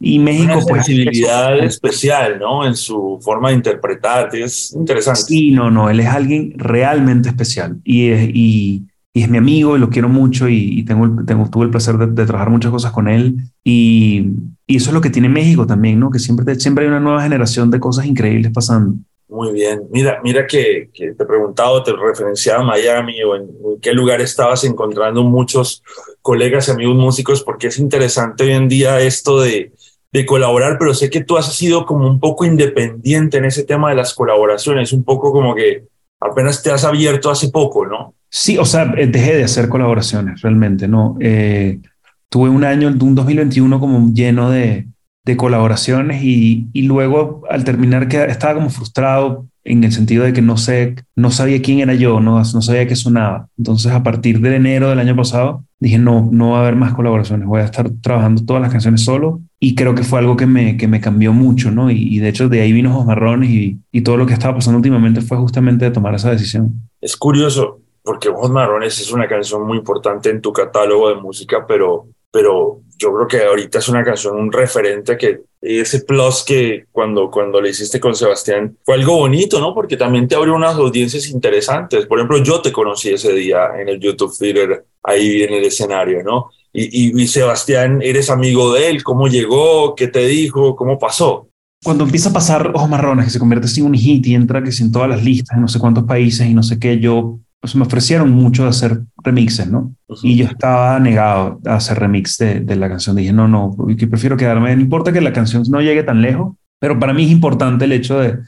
y 0.00 0.18
México, 0.18 0.52
una 0.54 0.62
pues, 0.62 0.86
sensibilidad 0.86 1.58
especial, 1.58 2.38
¿no? 2.38 2.66
En 2.66 2.76
su 2.76 3.18
forma 3.22 3.50
de 3.50 3.56
interpretar. 3.56 4.34
Es 4.34 4.72
interesante. 4.72 5.22
Sí, 5.22 5.50
no, 5.50 5.70
no. 5.70 5.88
Él 5.88 6.00
es 6.00 6.08
alguien 6.08 6.52
realmente 6.56 7.28
especial. 7.28 7.78
Y, 7.84 8.10
y 8.12 8.82
y 9.16 9.22
es 9.22 9.30
mi 9.30 9.38
amigo 9.38 9.76
y 9.76 9.78
lo 9.78 9.90
quiero 9.90 10.08
mucho 10.08 10.48
y, 10.48 10.84
tengo, 10.84 11.24
tengo, 11.24 11.48
tuve 11.48 11.66
el 11.66 11.70
placer 11.70 11.96
de, 11.96 12.26
trabajar 12.26 12.50
muchas 12.50 12.72
cosas 12.72 12.90
con 12.90 13.06
él 13.06 13.36
y, 13.62 14.26
y, 14.66 14.76
eso 14.76 14.90
es 14.90 14.94
lo 14.94 15.00
que 15.00 15.08
tiene 15.08 15.28
México 15.28 15.68
también, 15.68 16.00
¿no? 16.00 16.10
Que 16.10 16.18
siempre, 16.18 16.52
siempre 16.56 16.84
hay 16.84 16.90
una 16.90 16.98
nueva 16.98 17.22
generación 17.22 17.70
de 17.70 17.78
cosas 17.78 18.06
increíbles 18.06 18.50
pasando. 18.52 18.96
Muy 19.28 19.52
bien. 19.52 19.84
Mira, 19.92 20.20
mira 20.24 20.48
que, 20.48 20.90
que 20.92 21.12
te 21.12 21.22
he 21.22 21.26
preguntado, 21.26 21.84
te 21.84 21.92
referenciaba 21.92 22.62
a 22.62 22.66
Miami 22.66 23.22
o 23.22 23.36
en, 23.36 23.42
en, 23.42 23.80
qué 23.80 23.92
lugar 23.92 24.20
estabas 24.20 24.64
encontrando 24.64 25.22
muchos 25.22 25.84
colegas 26.20 26.66
y 26.66 26.72
amigos 26.72 26.96
músicos, 26.96 27.44
porque 27.44 27.68
es 27.68 27.78
interesante 27.78 28.42
hoy 28.42 28.50
en 28.50 28.68
día 28.68 29.00
esto 29.00 29.40
de, 29.40 29.72
de 30.14 30.25
colaborar, 30.25 30.78
pero 30.78 30.94
sé 30.94 31.11
que 31.11 31.25
tú 31.25 31.37
has 31.37 31.52
sido 31.52 31.85
como 31.85 32.09
un 32.09 32.21
poco 32.21 32.44
independiente 32.44 33.38
en 33.38 33.47
ese 33.47 33.64
tema 33.64 33.90
de 33.90 33.97
las 33.97 34.14
colaboraciones, 34.14 34.92
un 34.92 35.02
poco 35.02 35.33
como 35.33 35.56
que 35.56 35.87
apenas 36.21 36.62
te 36.62 36.71
has 36.71 36.85
abierto 36.85 37.33
hace 37.33 37.49
poco, 37.49 37.85
¿no? 37.85 38.14
Sí, 38.30 38.56
o 38.56 38.64
sea, 38.64 38.94
eh, 38.97 39.09
dejé 39.09 39.35
de 39.35 39.42
hacer 39.42 39.68
colaboraciones 39.68 40.40
realmente, 40.40 40.87
¿no? 40.87 41.16
Eh, 41.18 41.80
tuve 42.28 42.49
un 42.49 42.62
año, 42.62 42.88
un 42.88 43.14
2021 43.16 43.80
como 43.80 44.12
lleno 44.12 44.50
de, 44.50 44.87
de 45.25 45.37
colaboraciones 45.37 46.23
y, 46.23 46.68
y, 46.73 46.83
luego 46.83 47.42
al 47.50 47.64
terminar 47.64 48.06
que 48.06 48.23
estaba 48.25 48.54
como 48.54 48.71
frustrado 48.71 49.47
en 49.64 49.83
el 49.83 49.90
sentido 49.90 50.23
de 50.23 50.33
que 50.33 50.42
no 50.42 50.56
sé, 50.56 50.94
no 51.16 51.33
sabía 51.33 51.61
quién 51.61 51.80
era 51.80 51.94
yo, 51.94 52.21
no, 52.21 52.38
no 52.38 52.62
sabía 52.62 52.87
qué 52.87 52.94
sonaba. 52.94 53.49
Entonces 53.59 53.90
a 53.90 54.04
partir 54.04 54.40
de 54.40 54.54
enero 54.54 54.90
del 54.90 55.00
año 55.00 55.16
pasado 55.16 55.64
dije, 55.80 55.99
no, 55.99 56.28
no 56.30 56.50
va 56.50 56.59
a 56.59 56.61
haber 56.61 56.76
más 56.76 56.94
colaboraciones, 56.94 57.49
voy 57.49 57.62
a 57.62 57.64
estar 57.64 57.90
trabajando 58.00 58.44
todas 58.44 58.62
las 58.62 58.71
canciones 58.71 59.02
solo 59.02 59.40
y 59.64 59.75
creo 59.75 59.94
que 59.94 60.02
fue 60.02 60.18
algo 60.18 60.37
que 60.37 60.47
me, 60.47 60.76
que 60.76 60.87
me 60.87 61.00
cambió 61.00 61.33
mucho, 61.33 61.71
¿no? 61.71 61.90
Y, 61.90 61.97
y 61.97 62.18
de 62.18 62.28
hecho 62.28 62.49
de 62.49 62.61
ahí 62.61 62.73
vino 62.73 62.92
los 62.92 63.06
marrones 63.06 63.49
y, 63.49 63.78
y 63.90 64.02
todo 64.02 64.18
lo 64.18 64.26
que 64.26 64.35
estaba 64.35 64.56
pasando 64.56 64.76
últimamente 64.76 65.23
fue 65.23 65.38
justamente 65.38 65.87
de 65.87 65.90
tomar 65.90 66.14
esa 66.14 66.30
decisión. 66.30 66.75
Es 67.00 67.16
curioso, 67.16 67.80
porque 68.02 68.28
Ojos 68.28 68.50
Marrones 68.50 69.00
es 69.00 69.11
una 69.11 69.26
canción 69.26 69.66
muy 69.66 69.78
importante 69.78 70.28
en 70.28 70.42
tu 70.42 70.52
catálogo 70.52 71.09
de 71.09 71.14
música, 71.16 71.64
pero 71.66 72.06
pero 72.30 72.80
yo 72.99 73.14
creo 73.14 73.28
que 73.28 73.44
ahorita 73.44 73.78
es 73.78 73.88
una 73.88 74.02
canción, 74.02 74.37
un 74.37 74.50
referente 74.50 75.16
que 75.16 75.42
ese 75.62 76.00
plus 76.00 76.42
que 76.44 76.87
cuando, 76.90 77.30
cuando 77.30 77.61
le 77.61 77.71
hiciste 77.71 78.00
con 78.00 78.16
Sebastián 78.16 78.76
fue 78.83 78.97
algo 78.97 79.18
bonito, 79.18 79.61
¿no? 79.61 79.73
Porque 79.73 79.97
también 79.97 80.26
te 80.26 80.35
abrió 80.35 80.52
unas 80.52 80.75
audiencias 80.75 81.28
interesantes. 81.28 82.06
Por 82.06 82.18
ejemplo, 82.18 82.38
yo 82.38 82.61
te 82.61 82.73
conocí 82.73 83.11
ese 83.11 83.33
día 83.33 83.80
en 83.80 83.88
el 83.88 84.00
YouTube 84.00 84.37
Theater, 84.37 84.85
ahí 85.04 85.44
en 85.44 85.54
el 85.54 85.64
escenario, 85.64 86.25
¿no? 86.25 86.50
Y, 86.76 87.23
y, 87.23 87.26
Sebastián, 87.28 88.00
¿eres 88.02 88.31
amigo 88.31 88.75
de 88.75 88.90
él? 88.90 89.04
¿Cómo 89.04 89.28
llegó? 89.28 89.95
¿Qué 89.95 90.09
te 90.09 90.26
dijo? 90.26 90.75
¿Cómo 90.75 90.99
pasó? 90.99 91.49
Cuando 91.85 92.02
empieza 92.02 92.31
a 92.31 92.33
pasar 92.33 92.73
Ojos 92.75 92.90
Marrones, 92.90 93.26
que 93.26 93.31
se 93.31 93.38
convierte 93.38 93.69
en 93.76 93.87
un 93.87 93.95
hit 93.95 94.26
y 94.26 94.35
entra 94.35 94.62
que 94.62 94.71
en 94.71 94.90
todas 94.90 95.09
las 95.09 95.23
listas, 95.23 95.57
en 95.57 95.62
no 95.62 95.69
sé 95.69 95.78
cuántos 95.78 96.02
países 96.04 96.49
y 96.49 96.52
no 96.52 96.64
sé 96.64 96.81
qué, 96.81 96.99
yo 96.99 97.38
pues, 97.61 97.76
me 97.76 97.85
ofrecieron 97.85 98.31
mucho 98.31 98.64
de 98.64 98.71
hacer 98.71 99.02
remixes, 99.23 99.71
¿no? 99.71 99.95
Y 100.23 100.37
yo 100.37 100.47
estaba 100.47 100.99
negado 100.99 101.61
a 101.64 101.76
hacer 101.76 101.99
remix 101.99 102.38
de, 102.38 102.61
de, 102.61 102.76
la 102.76 102.88
canción. 102.88 103.14
Dije, 103.14 103.33
no, 103.33 103.47
no, 103.47 103.76
que 103.97 104.09
prefiero 104.09 104.37
quedarme, 104.37 104.75
no 104.75 104.83
importa 104.83 105.12
que 105.12 105.21
la 105.21 105.33
canción 105.33 105.62
no 105.71 105.81
llegue 105.81 106.02
tan 106.02 106.23
lejos, 106.23 106.57
pero 106.81 106.99
para 106.99 107.14
mí 107.14 107.25
es 107.25 107.31
importante 107.31 107.85
el 107.85 107.93
hecho 107.93 108.19
de, 108.19 108.38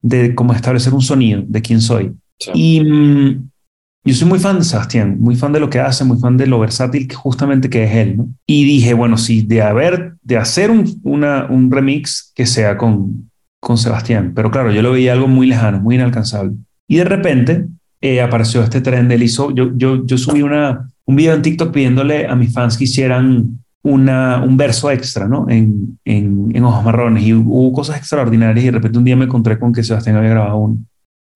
de 0.00 0.34
cómo 0.34 0.54
establecer 0.54 0.94
un 0.94 1.02
sonido, 1.02 1.42
de 1.46 1.62
quién 1.62 1.80
soy. 1.80 2.12
Y 2.54 2.80
mm, 2.80 3.50
yo 4.06 4.14
soy 4.14 4.28
muy 4.28 4.38
fan 4.38 4.58
de 4.58 4.64
Sebastián, 4.64 5.16
muy 5.18 5.34
fan 5.34 5.52
de 5.52 5.60
lo 5.60 5.68
que 5.68 5.80
hace, 5.80 6.04
muy 6.04 6.18
fan 6.18 6.36
de 6.36 6.46
lo 6.46 6.60
versátil 6.60 7.08
que 7.08 7.14
justamente 7.16 7.68
que 7.68 7.84
es 7.84 7.94
él, 7.96 8.16
¿no? 8.16 8.28
Y 8.46 8.64
dije, 8.64 8.94
bueno, 8.94 9.18
sí, 9.18 9.42
de 9.42 9.62
haber, 9.62 10.14
de 10.22 10.36
hacer 10.36 10.70
un, 10.70 11.00
una, 11.02 11.46
un 11.50 11.70
remix 11.70 12.32
que 12.34 12.46
sea 12.46 12.76
con, 12.76 13.30
con 13.60 13.76
Sebastián. 13.76 14.32
Pero 14.34 14.50
claro, 14.50 14.72
yo 14.72 14.80
lo 14.80 14.92
veía 14.92 15.12
algo 15.12 15.26
muy 15.26 15.48
lejano, 15.48 15.80
muy 15.80 15.96
inalcanzable. 15.96 16.52
Y 16.86 16.96
de 16.96 17.04
repente 17.04 17.66
eh, 18.00 18.20
apareció 18.20 18.62
este 18.62 18.80
tren 18.80 19.08
del 19.08 19.24
hizo, 19.24 19.50
yo, 19.50 19.76
yo, 19.76 20.06
yo 20.06 20.18
subí 20.18 20.42
una, 20.42 20.88
un 21.04 21.16
video 21.16 21.34
en 21.34 21.42
TikTok 21.42 21.72
pidiéndole 21.72 22.26
a 22.26 22.36
mis 22.36 22.52
fans 22.52 22.76
que 22.76 22.84
hicieran 22.84 23.58
una, 23.82 24.42
un 24.42 24.56
verso 24.56 24.90
extra, 24.90 25.26
¿no? 25.26 25.46
En, 25.48 25.98
en, 26.04 26.52
en, 26.54 26.64
Ojos 26.64 26.84
Marrones 26.84 27.24
y 27.24 27.34
hubo 27.34 27.72
cosas 27.72 27.96
extraordinarias 27.96 28.64
y 28.64 28.66
de 28.66 28.72
repente 28.72 28.98
un 28.98 29.04
día 29.04 29.16
me 29.16 29.24
encontré 29.24 29.58
con 29.58 29.72
que 29.72 29.82
Sebastián 29.82 30.16
había 30.16 30.30
grabado 30.30 30.56
uno. 30.58 30.78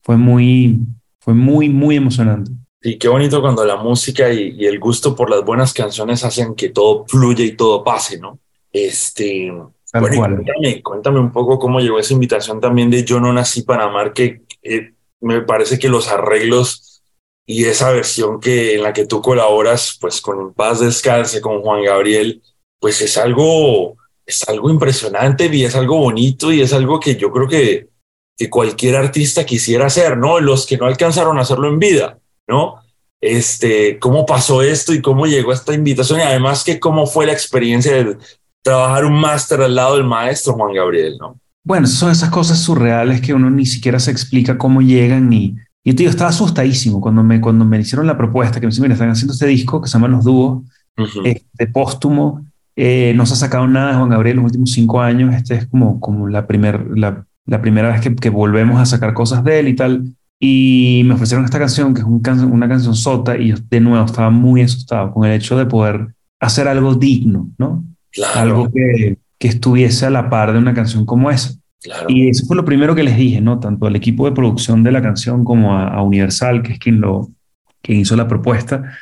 Fue 0.03 0.17
muy, 0.17 0.81
fue 1.21 1.35
muy, 1.35 1.69
muy 1.69 1.97
emocionante. 1.97 2.51
Y 2.83 2.99
qué 2.99 3.09
bonito 3.09 3.41
cuando 3.41 3.65
la 3.65 3.77
música 3.77 4.33
y, 4.33 4.55
y, 4.59 4.67
el 4.67 4.79
gusto 4.79 5.15
por 5.15 5.29
las 5.29 5.45
buenas 5.45 5.75
canciones 5.75 6.25
hacen 6.25 6.55
que 6.55 6.71
todo 6.71 7.05
fluya 7.07 7.45
y 7.45 7.53
todo 7.53 7.85
pase, 7.85 8.19
¿no? 8.19 8.39
Este, 8.73 9.53
bueno, 9.93 10.17
cuéntame, 10.17 10.83
cuéntame, 10.83 11.19
un 11.19 11.33
poco 11.33 11.59
cómo 11.59 11.81
llegó 11.81 11.99
esa 11.99 12.13
invitación 12.13 12.61
también 12.61 12.91
de 12.91 13.05
Yo 13.05 13.19
no 13.21 13.33
nací 13.33 13.63
para 13.63 13.85
amar, 13.85 14.13
que 14.13 14.43
eh, 14.63 14.95
me 15.21 15.43
parece 15.43 15.79
que 15.79 15.89
los 15.89 16.09
arreglos 16.09 17.03
y 17.45 17.65
esa 17.65 17.91
versión 17.91 18.39
que 18.39 18.77
en 18.77 18.85
la 18.85 18.93
que 18.93 19.07
tú 19.07 19.21
colaboras, 19.21 19.99
pues 20.01 20.21
con 20.21 20.55
Paz 20.55 20.79
Descanse, 20.79 21.41
con 21.41 21.63
Juan 21.63 21.83
Gabriel, 21.83 22.41
pues 22.79 23.03
es 23.03 23.19
algo, 23.19 23.97
es 24.25 24.49
algo 24.49 24.71
impresionante 24.71 25.51
y 25.53 25.65
es 25.65 25.75
algo 25.75 25.99
bonito 25.99 26.53
y 26.53 26.61
es 26.61 26.73
algo 26.73 27.01
que 27.01 27.17
yo 27.17 27.33
creo 27.33 27.49
que, 27.49 27.89
que 28.39 28.49
cualquier 28.49 28.95
artista 28.95 29.45
quisiera 29.45 29.87
hacer, 29.87 30.17
¿no? 30.17 30.39
Los 30.39 30.65
que 30.65 30.77
no 30.77 30.87
alcanzaron 30.87 31.39
a 31.39 31.43
hacerlo 31.43 31.67
en 31.67 31.81
vida, 31.81 32.20
¿no? 32.51 32.75
Este, 33.21 33.99
cómo 33.99 34.27
pasó 34.27 34.63
esto 34.63 34.93
y 34.93 35.01
cómo 35.01 35.27
llegó 35.27 35.53
esta 35.53 35.75
invitación 35.75 36.21
y 36.21 36.23
además 36.23 36.65
que 36.65 36.81
cómo 36.81 37.07
fue 37.07 37.27
la 37.27 37.33
experiencia 37.33 37.93
de 37.93 38.19
trabajar 38.63 39.05
un 39.05 39.19
máster 39.19 39.61
al 39.63 39.75
lado 39.75 39.97
del 39.97 40.05
maestro 40.05 40.55
Juan 40.55 40.75
Gabriel, 40.75 41.17
¿no? 41.19 41.39
Bueno, 41.63 41.87
son 41.87 42.11
esas 42.11 42.31
cosas 42.31 42.59
surreales 42.59 43.21
que 43.21 43.35
uno 43.35 43.51
ni 43.51 43.67
siquiera 43.67 43.99
se 43.99 44.11
explica 44.11 44.59
cómo 44.59 44.81
llegan 44.81 45.29
ni... 45.29 45.57
Y 45.83 45.95
tío, 45.95 46.11
estaba 46.11 46.31
asustadísimo 46.31 47.01
cuando 47.01 47.23
me, 47.23 47.41
cuando 47.41 47.65
me 47.65 47.79
hicieron 47.79 48.07
la 48.07 48.17
propuesta, 48.17 48.61
que 48.61 48.67
me 48.67 48.73
dijeron, 48.73 48.93
están 48.93 49.11
haciendo 49.11 49.33
este 49.33 49.47
disco 49.47 49.81
que 49.81 49.89
se 49.89 49.95
llama 49.95 50.09
Los 50.09 50.25
Dúos, 50.25 50.63
de 50.97 51.31
este, 51.31 51.67
póstumo, 51.67 52.45
eh, 52.77 53.13
no 53.15 53.25
se 53.25 53.35
ha 53.35 53.37
sacado 53.37 53.67
nada 53.67 53.93
de 53.93 53.97
Juan 53.97 54.11
Gabriel 54.11 54.37
en 54.37 54.43
los 54.43 54.51
últimos 54.51 54.73
cinco 54.73 55.01
años, 55.01 55.35
este 55.35 55.55
es 55.55 55.67
como, 55.67 56.01
como 56.01 56.29
la, 56.29 56.47
primer, 56.47 56.87
la, 56.99 57.25
la 57.47 57.63
primera 57.63 57.89
vez 57.89 58.01
que, 58.01 58.15
que, 58.15 58.31
volvemos 58.31 58.81
a 58.81 58.87
sacar 58.87 59.15
cosas 59.15 59.43
de 59.45 59.61
él 59.61 59.69
y 59.69 59.77
tal, 59.77 60.15
y 60.43 61.03
me 61.05 61.15
ofrecieron 61.15 61.45
esta 61.45 61.59
canción, 61.59 61.93
que 61.93 62.01
es 62.01 62.07
un 62.07 62.21
can 62.21 62.51
una 62.51 62.67
canción 62.67 62.95
sota, 62.95 63.37
y 63.37 63.49
yo 63.49 63.57
de 63.69 63.81
nuevo 63.81 64.05
estaba 64.05 64.31
muy 64.31 64.63
asustado 64.63 65.13
con 65.13 65.29
el 65.29 65.35
hecho 65.35 65.57
de 65.59 65.67
poder 65.67 66.15
hacer 66.41 66.67
algo 66.67 66.95
digno, 66.95 67.51
¿no? 67.59 67.85
Claro. 68.11 68.41
Algo 68.41 68.71
que, 68.73 69.19
que 69.39 69.49
estuviese 69.49 70.07
a 70.07 70.11
la 70.11 70.31
par 70.31 70.53
de 70.53 70.59
una 70.59 70.73
canción 70.73 71.05
como 71.05 71.31
esa. 71.31 71.55
Y 72.09 72.29
eso 72.29 72.47
fue 72.47 72.57
lo 72.57 72.65
primero 72.65 72.95
que 72.95 73.03
les 73.03 73.17
dije, 73.17 73.41
¿no? 73.41 73.59
Tanto 73.59 73.87
al 73.87 73.97
equipo 73.97 74.27
de 74.27 74.33
producción 74.33 74.83
de 74.83 74.93
la 74.93 75.01
canción 75.01 75.45
como 75.45 75.77
a, 75.77 76.03
Universal, 76.03 76.63
que 76.63 76.73
es 76.73 76.79
quien, 76.79 77.01
lo, 77.01 77.31
quien 77.83 78.01
hizo 78.01 78.17
la 78.17 78.29
propuesta, 78.29 78.93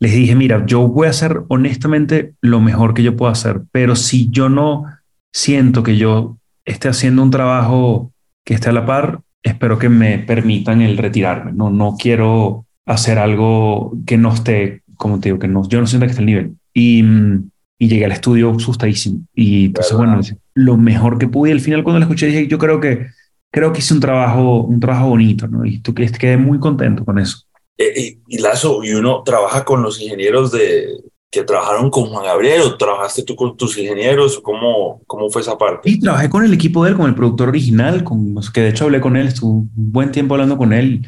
les 0.00 0.12
dije, 0.12 0.34
mira, 0.34 0.64
yo 0.66 0.88
voy 0.88 1.06
a 1.06 1.10
hacer 1.10 1.42
honestamente 1.48 2.34
lo 2.40 2.60
mejor 2.60 2.94
que 2.94 3.02
yo 3.02 3.16
puedo 3.16 3.30
hacer, 3.30 3.62
pero 3.70 3.94
si 3.94 4.28
yo 4.30 4.48
no 4.48 4.84
siento 5.32 5.82
que 5.82 5.96
yo 5.96 6.36
esté 6.64 6.88
haciendo 6.88 7.22
un 7.22 7.30
trabajo 7.30 8.12
que 8.44 8.54
esté 8.54 8.70
a 8.70 8.72
la 8.72 8.86
par, 8.86 9.20
espero 9.44 9.78
que 9.78 9.88
me 9.88 10.18
permitan 10.18 10.80
el 10.80 10.98
retirarme. 10.98 11.52
No, 11.52 11.70
no 11.70 11.96
quiero 11.96 12.66
hacer 12.86 13.18
algo 13.18 13.96
que 14.06 14.16
no 14.16 14.32
esté, 14.32 14.82
como 14.96 15.20
te 15.20 15.28
digo, 15.28 15.38
que 15.38 15.46
no, 15.48 15.68
yo 15.68 15.80
no 15.80 15.86
siento 15.86 16.06
que 16.06 16.10
esté 16.10 16.22
al 16.22 16.26
nivel. 16.26 16.56
Y, 16.72 17.02
mm, 17.02 17.50
y 17.78 17.88
llegué 17.88 18.06
al 18.06 18.12
estudio 18.12 18.50
asustadísimo. 18.50 19.20
Y 19.34 19.66
entonces, 19.66 19.96
bueno, 19.96 20.20
lo 20.54 20.76
mejor 20.76 21.18
que 21.18 21.28
pude. 21.28 21.50
Y 21.50 21.52
al 21.52 21.60
final, 21.60 21.84
cuando 21.84 22.00
la 22.00 22.06
escuché, 22.06 22.26
dije, 22.26 22.46
yo 22.46 22.58
creo 22.58 22.80
que, 22.80 23.06
creo 23.52 23.72
que 23.72 23.80
hice 23.80 23.94
un 23.94 24.00
trabajo, 24.00 24.62
un 24.62 24.80
trabajo 24.80 25.08
bonito, 25.08 25.46
¿no? 25.46 25.64
Y 25.64 25.80
tú 25.80 25.94
quedé 25.94 26.36
muy 26.36 26.58
contento 26.58 27.04
con 27.04 27.18
eso. 27.18 27.44
Eh, 27.76 28.18
y, 28.26 28.38
Lazo, 28.38 28.82
y 28.82 28.92
uno 28.92 29.22
trabaja 29.24 29.64
con 29.64 29.82
los 29.82 30.00
ingenieros 30.00 30.52
de, 30.52 30.88
que 31.34 31.44
trabajaron 31.44 31.90
con 31.90 32.06
Juan 32.06 32.24
Gabriel 32.24 32.62
o 32.62 32.76
trabajaste 32.76 33.22
tú 33.22 33.34
con 33.34 33.56
tus 33.56 33.76
ingenieros? 33.78 34.40
¿Cómo, 34.40 35.02
cómo 35.06 35.30
fue 35.30 35.42
esa 35.42 35.58
parte? 35.58 35.90
Sí, 35.90 35.98
trabajé 35.98 36.30
con 36.30 36.44
el 36.44 36.52
equipo 36.52 36.84
de 36.84 36.90
él, 36.90 36.96
con 36.96 37.08
el 37.08 37.14
productor 37.14 37.48
original, 37.48 38.04
con, 38.04 38.34
que 38.52 38.60
de 38.60 38.68
hecho 38.68 38.84
hablé 38.84 39.00
con 39.00 39.16
él, 39.16 39.28
estuve 39.28 39.50
un 39.50 39.70
buen 39.74 40.12
tiempo 40.12 40.34
hablando 40.34 40.56
con 40.56 40.72
él 40.72 41.06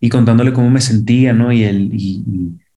y 0.00 0.08
contándole 0.08 0.52
cómo 0.52 0.70
me 0.70 0.80
sentía, 0.80 1.32
¿no? 1.32 1.52
Y, 1.52 1.64
él, 1.64 1.90
y, 1.92 2.22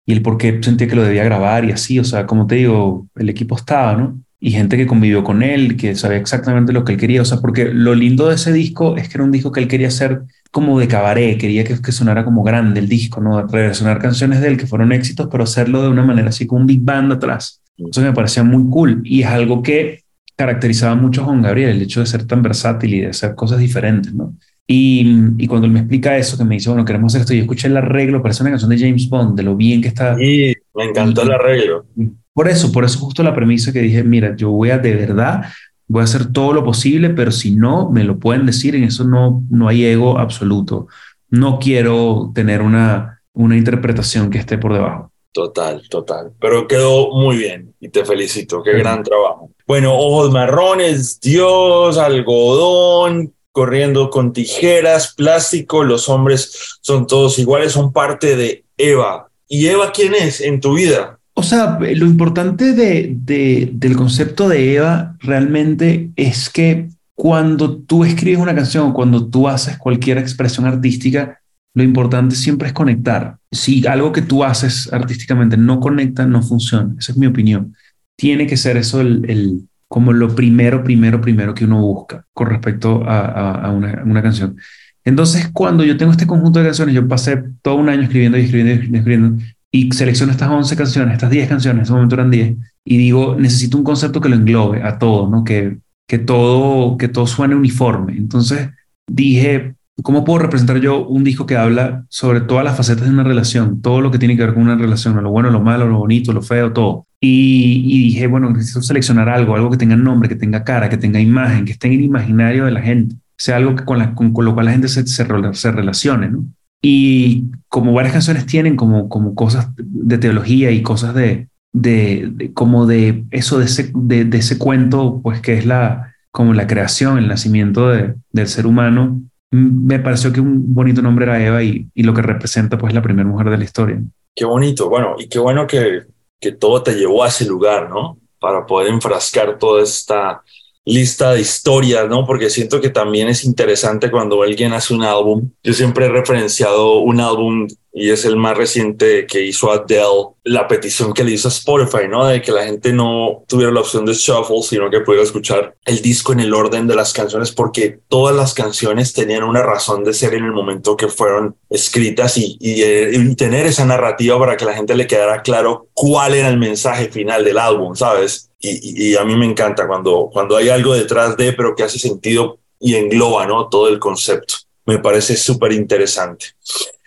y 0.05 0.13
el 0.13 0.22
por 0.22 0.38
qué 0.38 0.60
sentía 0.62 0.88
que 0.88 0.96
lo 0.96 1.03
debía 1.03 1.24
grabar 1.24 1.65
y 1.65 1.72
así, 1.72 2.00
o 2.00 2.03
sea, 2.03 2.25
como 2.25 2.48
te 2.48 2.55
digo, 2.55 3.08
el 3.15 3.29
equipo 3.29 3.55
estaba, 3.55 3.96
¿no? 3.96 4.20
Y 4.39 4.51
gente 4.51 4.75
que 4.75 4.88
convivió 4.88 5.24
con 5.24 5.43
él, 5.43 5.77
que 5.77 5.96
sabía 5.96 6.17
exactamente 6.17 6.74
lo 6.74 6.84
que 6.84 6.93
él 6.93 7.00
quería, 7.00 7.22
o 7.22 7.25
sea, 7.25 7.39
porque 7.39 7.65
lo 7.74 7.93
lindo 7.93 8.27
de 8.27 8.36
ese 8.36 8.51
disco 8.51 8.98
es 8.98 9.08
que 9.08 9.17
era 9.17 9.24
un 9.24 9.31
disco 9.31 9.51
que 9.51 9.60
él 9.60 9.67
quería 9.67 9.88
hacer 9.88 10.24
como 10.51 10.79
de 10.79 10.88
cabaret, 10.88 11.39
quería 11.39 11.63
que, 11.63 11.81
que 11.81 11.91
sonara 11.91 12.25
como 12.25 12.43
grande 12.43 12.79
el 12.79 12.89
disco, 12.89 13.22
¿no? 13.22 13.48
Reversionar 13.48 14.00
canciones 14.00 14.41
de 14.41 14.50
él 14.50 14.58
que 14.58 14.67
fueron 14.67 14.91
éxitos, 14.91 15.27
pero 15.31 15.46
hacerlo 15.46 15.81
de 15.81 15.89
una 15.89 16.03
manera 16.03 16.29
así 16.29 16.46
como 16.46 16.62
un 16.62 16.67
big 16.67 16.81
band 16.81 17.13
atrás. 17.13 17.62
Eso 17.77 18.01
me 18.01 18.13
parecía 18.13 18.43
muy 18.43 18.70
cool 18.70 19.01
y 19.03 19.22
es 19.22 19.27
algo 19.27 19.63
que 19.63 20.03
caracterizaba 20.36 20.96
mucho 20.96 21.22
a 21.22 21.25
Juan 21.25 21.41
Gabriel, 21.41 21.70
el 21.70 21.81
hecho 21.81 22.01
de 22.01 22.05
ser 22.05 22.25
tan 22.25 22.41
versátil 22.41 22.93
y 22.93 23.01
de 23.01 23.08
hacer 23.08 23.34
cosas 23.36 23.60
diferentes, 23.60 24.13
¿no? 24.13 24.36
Y, 24.67 25.48
cuando 25.48 25.67
él 25.67 25.74
me 25.74 25.79
explica 25.79 26.17
eso, 26.17 26.38
que 26.38 26.46
me 26.46 26.55
dice, 26.55 26.70
bueno, 26.70 26.86
queremos 26.86 27.12
hacer 27.12 27.22
esto, 27.22 27.34
yo 27.34 27.41
escuché 27.41 27.67
el 27.67 27.75
arreglo, 27.75 28.22
parece 28.22 28.43
una 28.43 28.51
canción 28.51 28.70
de 28.70 28.79
James 28.79 29.10
Bond, 29.10 29.36
de 29.36 29.43
lo 29.43 29.55
bien 29.55 29.81
que 29.81 29.89
está. 29.89 30.15
Sí, 30.15 30.53
me 30.74 30.86
encantó 30.86 31.24
el 31.24 31.31
arreglo. 31.31 31.86
Por 32.34 32.48
eso, 32.48 32.72
por 32.72 32.86
eso 32.86 33.00
justo 33.00 33.22
la 33.22 33.36
premisa 33.36 33.74
que 33.74 33.81
dije, 33.81 34.03
mira, 34.03 34.34
yo 34.36 34.50
voy 34.51 34.70
a 34.70 34.77
de 34.77 34.96
verdad, 34.96 35.43
voy 35.91 36.01
a 36.01 36.05
hacer 36.05 36.31
todo 36.31 36.53
lo 36.53 36.63
posible, 36.63 37.10
pero 37.10 37.31
si 37.31 37.55
no, 37.55 37.89
me 37.89 38.05
lo 38.05 38.17
pueden 38.17 38.45
decir, 38.45 38.75
en 38.75 38.86
eso 38.86 39.03
no, 39.03 39.43
no 39.50 39.67
hay 39.67 39.83
ego 39.86 40.17
absoluto. 40.17 40.88
No 41.29 41.60
quiero 41.60 42.31
tener 42.33 42.62
una, 42.62 43.21
una 43.33 43.57
interpretación 43.57 44.29
que 44.29 44.38
esté 44.38 44.57
por 44.57 44.74
debajo. 44.74 45.12
Total, 45.33 45.81
total. 45.89 46.31
Pero 46.39 46.67
quedó 46.67 47.12
muy 47.12 47.38
bien 47.38 47.74
y 47.79 47.89
te 47.89 48.05
felicito. 48.05 48.63
Qué 48.63 48.71
gran 48.74 49.03
trabajo. 49.03 49.51
Bueno, 49.67 49.98
ojos 49.98 50.31
marrones, 50.31 51.19
Dios, 51.19 51.98
algodón, 51.98 53.33
corriendo 53.51 54.10
con 54.10 54.33
tijeras, 54.33 55.13
plástico, 55.13 55.83
los 55.83 56.07
hombres 56.07 56.77
son 56.81 57.05
todos 57.05 57.38
iguales, 57.38 57.74
son 57.74 57.91
parte 57.91 58.36
de 58.36 58.63
Eva. 58.77 59.29
¿Y 59.48 59.67
Eva 59.67 59.91
quién 59.91 60.15
es 60.15 60.39
en 60.39 60.62
tu 60.62 60.75
vida? 60.75 61.19
O 61.33 61.43
sea, 61.43 61.79
lo 61.79 62.05
importante 62.05 62.73
de, 62.73 63.69
del 63.71 63.95
concepto 63.95 64.50
de 64.50 64.75
Eva 64.75 65.15
realmente 65.19 66.11
es 66.15 66.50
que 66.50 66.89
cuando 67.15 67.77
tú 67.77 68.03
escribes 68.03 68.39
una 68.39 68.55
canción, 68.55 68.91
cuando 68.93 69.27
tú 69.27 69.47
haces 69.47 69.77
cualquier 69.77 70.17
expresión 70.17 70.65
artística, 70.65 71.39
lo 71.73 71.83
importante 71.83 72.35
siempre 72.35 72.67
es 72.67 72.73
conectar. 72.73 73.38
Si 73.51 73.85
algo 73.88 74.11
que 74.11 74.21
tú 74.21 74.43
haces 74.43 74.91
artísticamente 74.91 75.55
no 75.55 75.79
conecta, 75.79 76.25
no 76.25 76.41
funciona. 76.41 76.93
Esa 77.00 77.13
es 77.13 77.17
mi 77.17 77.27
opinión. 77.27 77.75
Tiene 78.17 78.45
que 78.45 78.57
ser 78.57 78.75
eso 78.75 79.00
el, 79.00 79.29
el 79.29 79.61
como 79.88 80.13
lo 80.13 80.33
primero, 80.35 80.83
primero, 80.83 81.21
primero 81.21 81.53
que 81.53 81.65
uno 81.65 81.81
busca 81.81 82.25
con 82.33 82.47
respecto 82.47 83.03
a, 83.05 83.71
una, 83.71 84.03
una, 84.05 84.21
canción. 84.21 84.57
Entonces, 85.03 85.50
cuando 85.51 85.83
yo 85.83 85.97
tengo 85.97 86.11
este 86.11 86.27
conjunto 86.27 86.59
de 86.59 86.65
canciones, 86.65 86.95
yo 86.95 87.07
pasé 87.07 87.43
todo 87.61 87.75
un 87.75 87.89
año 87.89 88.03
escribiendo 88.03 88.38
y 88.38 88.41
escribiendo 88.41 88.85
y 88.85 88.95
escribiendo, 88.97 89.43
y 89.72 89.92
selecciono 89.94 90.32
estas 90.32 90.50
11 90.50 90.75
canciones, 90.75 91.13
estas 91.13 91.30
10 91.30 91.48
canciones, 91.48 91.80
en 91.80 91.84
ese 91.84 91.94
momento 91.94 92.16
eran 92.16 92.30
10, 92.30 92.58
y 92.84 92.98
digo, 92.98 93.36
necesito 93.40 93.78
un 93.78 93.84
concepto 93.84 94.20
que 94.20 94.30
lo 94.30 94.36
englobe 94.36 94.84
a 94.84 95.00
todo, 95.00 95.30
¿no? 95.30 95.44
Que, 95.44 95.78
que, 96.08 96.20
todo, 96.20 96.98
que 96.98 97.08
todo 97.08 97.25
suene 97.25 97.56
uniforme. 97.56 98.18
Entonces 98.18 98.70
dije, 99.08 99.75
¿cómo 100.04 100.25
puedo 100.25 100.40
representar 100.40 100.78
yo 100.80 101.08
un 101.08 101.24
disco 101.24 101.46
que 101.46 101.56
habla 101.56 102.06
sobre 102.10 102.42
todas 102.42 102.66
las 102.66 102.75
facetas 102.75 103.06
de 103.06 103.12
una 103.12 103.24
relación, 103.24 103.82
todo 103.82 104.01
lo 104.01 104.12
que 104.12 104.20
tiene 104.20 104.36
que 104.36 104.44
ver 104.44 104.54
con 104.54 104.63
una 104.63 104.75
relación, 104.75 105.22
lo 105.24 105.32
bueno, 105.32 105.50
lo 105.50 105.62
malo, 105.62 105.88
lo 105.88 106.00
bonito, 106.00 106.34
lo 106.34 106.42
feo, 106.42 106.74
todo? 106.74 107.06
Y, 107.22 108.10
dije, 108.10 108.28
bueno, 108.28 108.50
necesito 108.50 108.82
seleccionar 108.82 109.30
algo, 109.30 109.56
algo 109.56 109.70
que 109.70 109.78
tenga 109.78 109.96
nombre, 109.96 110.28
que 110.28 110.36
tenga 110.36 110.63
cara, 110.63 110.90
que 110.90 110.98
tenga 110.98 111.20
imagen, 111.20 111.66
que 111.66 111.74
esté 111.74 111.88
en 111.88 111.94
el 111.94 112.01
imaginario 112.01 112.66
de 112.66 112.72
la 112.72 112.82
gente, 112.82 113.16
sea 113.38 113.58
algo 113.58 113.75
que 113.75 113.86
con, 113.86 114.00
la, 114.00 114.16
con, 114.16 114.34
lo 114.34 114.54
cual 114.54 114.66
la 114.66 114.72
gente 114.72 114.88
se, 114.88 115.06
se, 115.06 115.25
se, 115.54 115.72
relacione, 115.72 116.30
¿no? 116.30 116.46
Y 116.81 117.45
como 117.69 117.93
varias 117.93 118.13
canciones 118.13 118.45
tienen 118.45 118.75
como, 118.75 119.07
como 119.07 119.35
cosas 119.35 119.69
de 119.77 120.17
teología 120.17 120.71
y 120.71 120.81
cosas 120.81 121.13
de, 121.13 121.47
de, 121.73 122.51
como 122.53 122.85
de 122.85 123.23
eso, 123.31 123.59
de 123.59 123.65
ese, 123.65 123.91
de, 123.93 124.38
ese 124.38 124.57
cuento, 124.57 125.21
pues 125.21 125.41
que 125.41 125.53
es 125.53 125.65
la, 125.65 126.15
como 126.31 126.53
la 126.53 126.67
creación, 126.67 127.17
el 127.17 127.27
nacimiento 127.27 127.89
de, 127.89 128.15
del 128.31 128.47
ser 128.47 128.65
humano, 128.65 129.21
me 129.51 130.00
pareció 130.00 130.31
que 130.31 130.41
un 130.41 130.73
bonito 130.73 131.01
nombre 131.01 131.25
era 131.25 131.43
Eva 131.43 131.61
y, 131.61 131.89
y 131.93 132.03
lo 132.03 132.13
que 132.13 132.21
representa 132.21 132.77
pues 132.77 132.93
la 132.93 133.01
primera 133.01 133.27
mujer 133.27 133.50
de 133.50 133.57
la 133.57 133.63
historia. 133.63 134.01
Qué 134.33 134.45
bonito, 134.45 134.89
bueno, 134.89 135.15
y 135.19 135.27
qué 135.27 135.39
bueno 135.39 135.67
que, 135.67 136.03
que 136.39 136.53
todo 136.53 136.81
te 136.81 136.93
llevó 136.93 137.23
a 137.23 137.27
ese 137.27 137.45
lugar, 137.45 137.89
¿no? 137.89 138.17
Para 138.39 138.65
poder 138.65 138.89
enfrascar 138.89 139.59
toda 139.59 139.83
esta 139.83 140.41
lista 140.85 141.33
de 141.33 141.41
historias, 141.41 142.07
¿no? 142.09 142.25
Porque 142.25 142.50
siento 142.50 142.81
que 142.81 142.89
también 142.89 143.27
es 143.27 143.43
interesante 143.43 144.09
cuando 144.09 144.41
alguien 144.41 144.73
hace 144.73 144.93
un 144.93 145.03
álbum. 145.03 145.51
Yo 145.63 145.73
siempre 145.73 146.05
he 146.05 146.09
referenciado 146.09 147.00
un 147.00 147.19
álbum 147.19 147.67
y 147.93 148.09
es 148.09 148.23
el 148.23 148.38
más 148.38 148.57
reciente 148.57 149.27
que 149.27 149.45
hizo 149.45 149.69
Adele, 149.69 150.29
la 150.45 150.67
petición 150.67 151.13
que 151.13 151.25
le 151.25 151.31
hizo 151.31 151.50
a 151.50 151.51
Spotify, 151.51 152.07
¿no? 152.09 152.25
De 152.25 152.41
que 152.41 152.51
la 152.51 152.63
gente 152.63 152.93
no 152.93 153.43
tuviera 153.47 153.71
la 153.71 153.81
opción 153.81 154.05
de 154.05 154.13
shuffle, 154.13 154.61
sino 154.63 154.89
que 154.89 155.01
pudiera 155.01 155.23
escuchar 155.23 155.75
el 155.85 156.01
disco 156.01 156.31
en 156.31 156.39
el 156.39 156.53
orden 156.53 156.88
de 156.88 156.95
las 156.95 157.11
canciones, 157.11 157.51
porque 157.51 158.00
todas 158.07 158.35
las 158.35 158.53
canciones 158.53 159.13
tenían 159.13 159.43
una 159.43 159.61
razón 159.61 160.05
de 160.05 160.13
ser 160.13 160.35
en 160.35 160.45
el 160.45 160.53
momento 160.53 160.95
que 160.95 161.09
fueron 161.09 161.57
escritas 161.69 162.38
y, 162.38 162.57
y, 162.59 163.35
tener 163.35 163.65
esa 163.65 163.85
narrativa 163.85 164.39
para 164.39 164.55
que 164.55 164.65
la 164.65 164.73
gente 164.73 164.95
le 164.95 165.07
quedara 165.07 165.41
claro 165.41 165.88
cuál 165.93 166.33
era 166.33 166.47
el 166.47 166.57
mensaje 166.57 167.09
final 167.09 167.43
del 167.43 167.57
álbum, 167.57 167.95
¿sabes? 167.95 168.50
Y, 168.62 169.15
a 169.15 169.24
mí 169.24 169.36
me 169.36 169.46
encanta 169.46 169.88
cuando, 169.88 170.30
cuando 170.32 170.56
hay 170.56 170.70
algo 170.70 170.94
detrás 170.94 171.36
de, 171.36 171.53
pero 171.53 171.75
que 171.75 171.84
hace 171.84 171.98
sentido 171.98 172.60
y 172.80 172.96
engloba, 172.96 173.46
¿no? 173.48 173.68
Todo 173.68 173.88
el 173.88 174.00
concepto. 174.00 174.56
Me 174.86 175.00
parece 175.00 175.36
súper 175.36 175.72
interesante. 175.72 176.48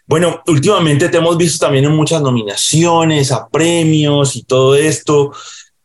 Bueno, 0.07 0.43
últimamente 0.47 1.09
te 1.09 1.17
hemos 1.17 1.37
visto 1.37 1.65
también 1.65 1.85
en 1.85 1.97
muchas 1.97 2.21
nominaciones, 2.21 3.33
a 3.33 3.49
premios 3.49 4.37
y 4.37 4.43
todo 4.43 4.75
esto. 4.75 5.33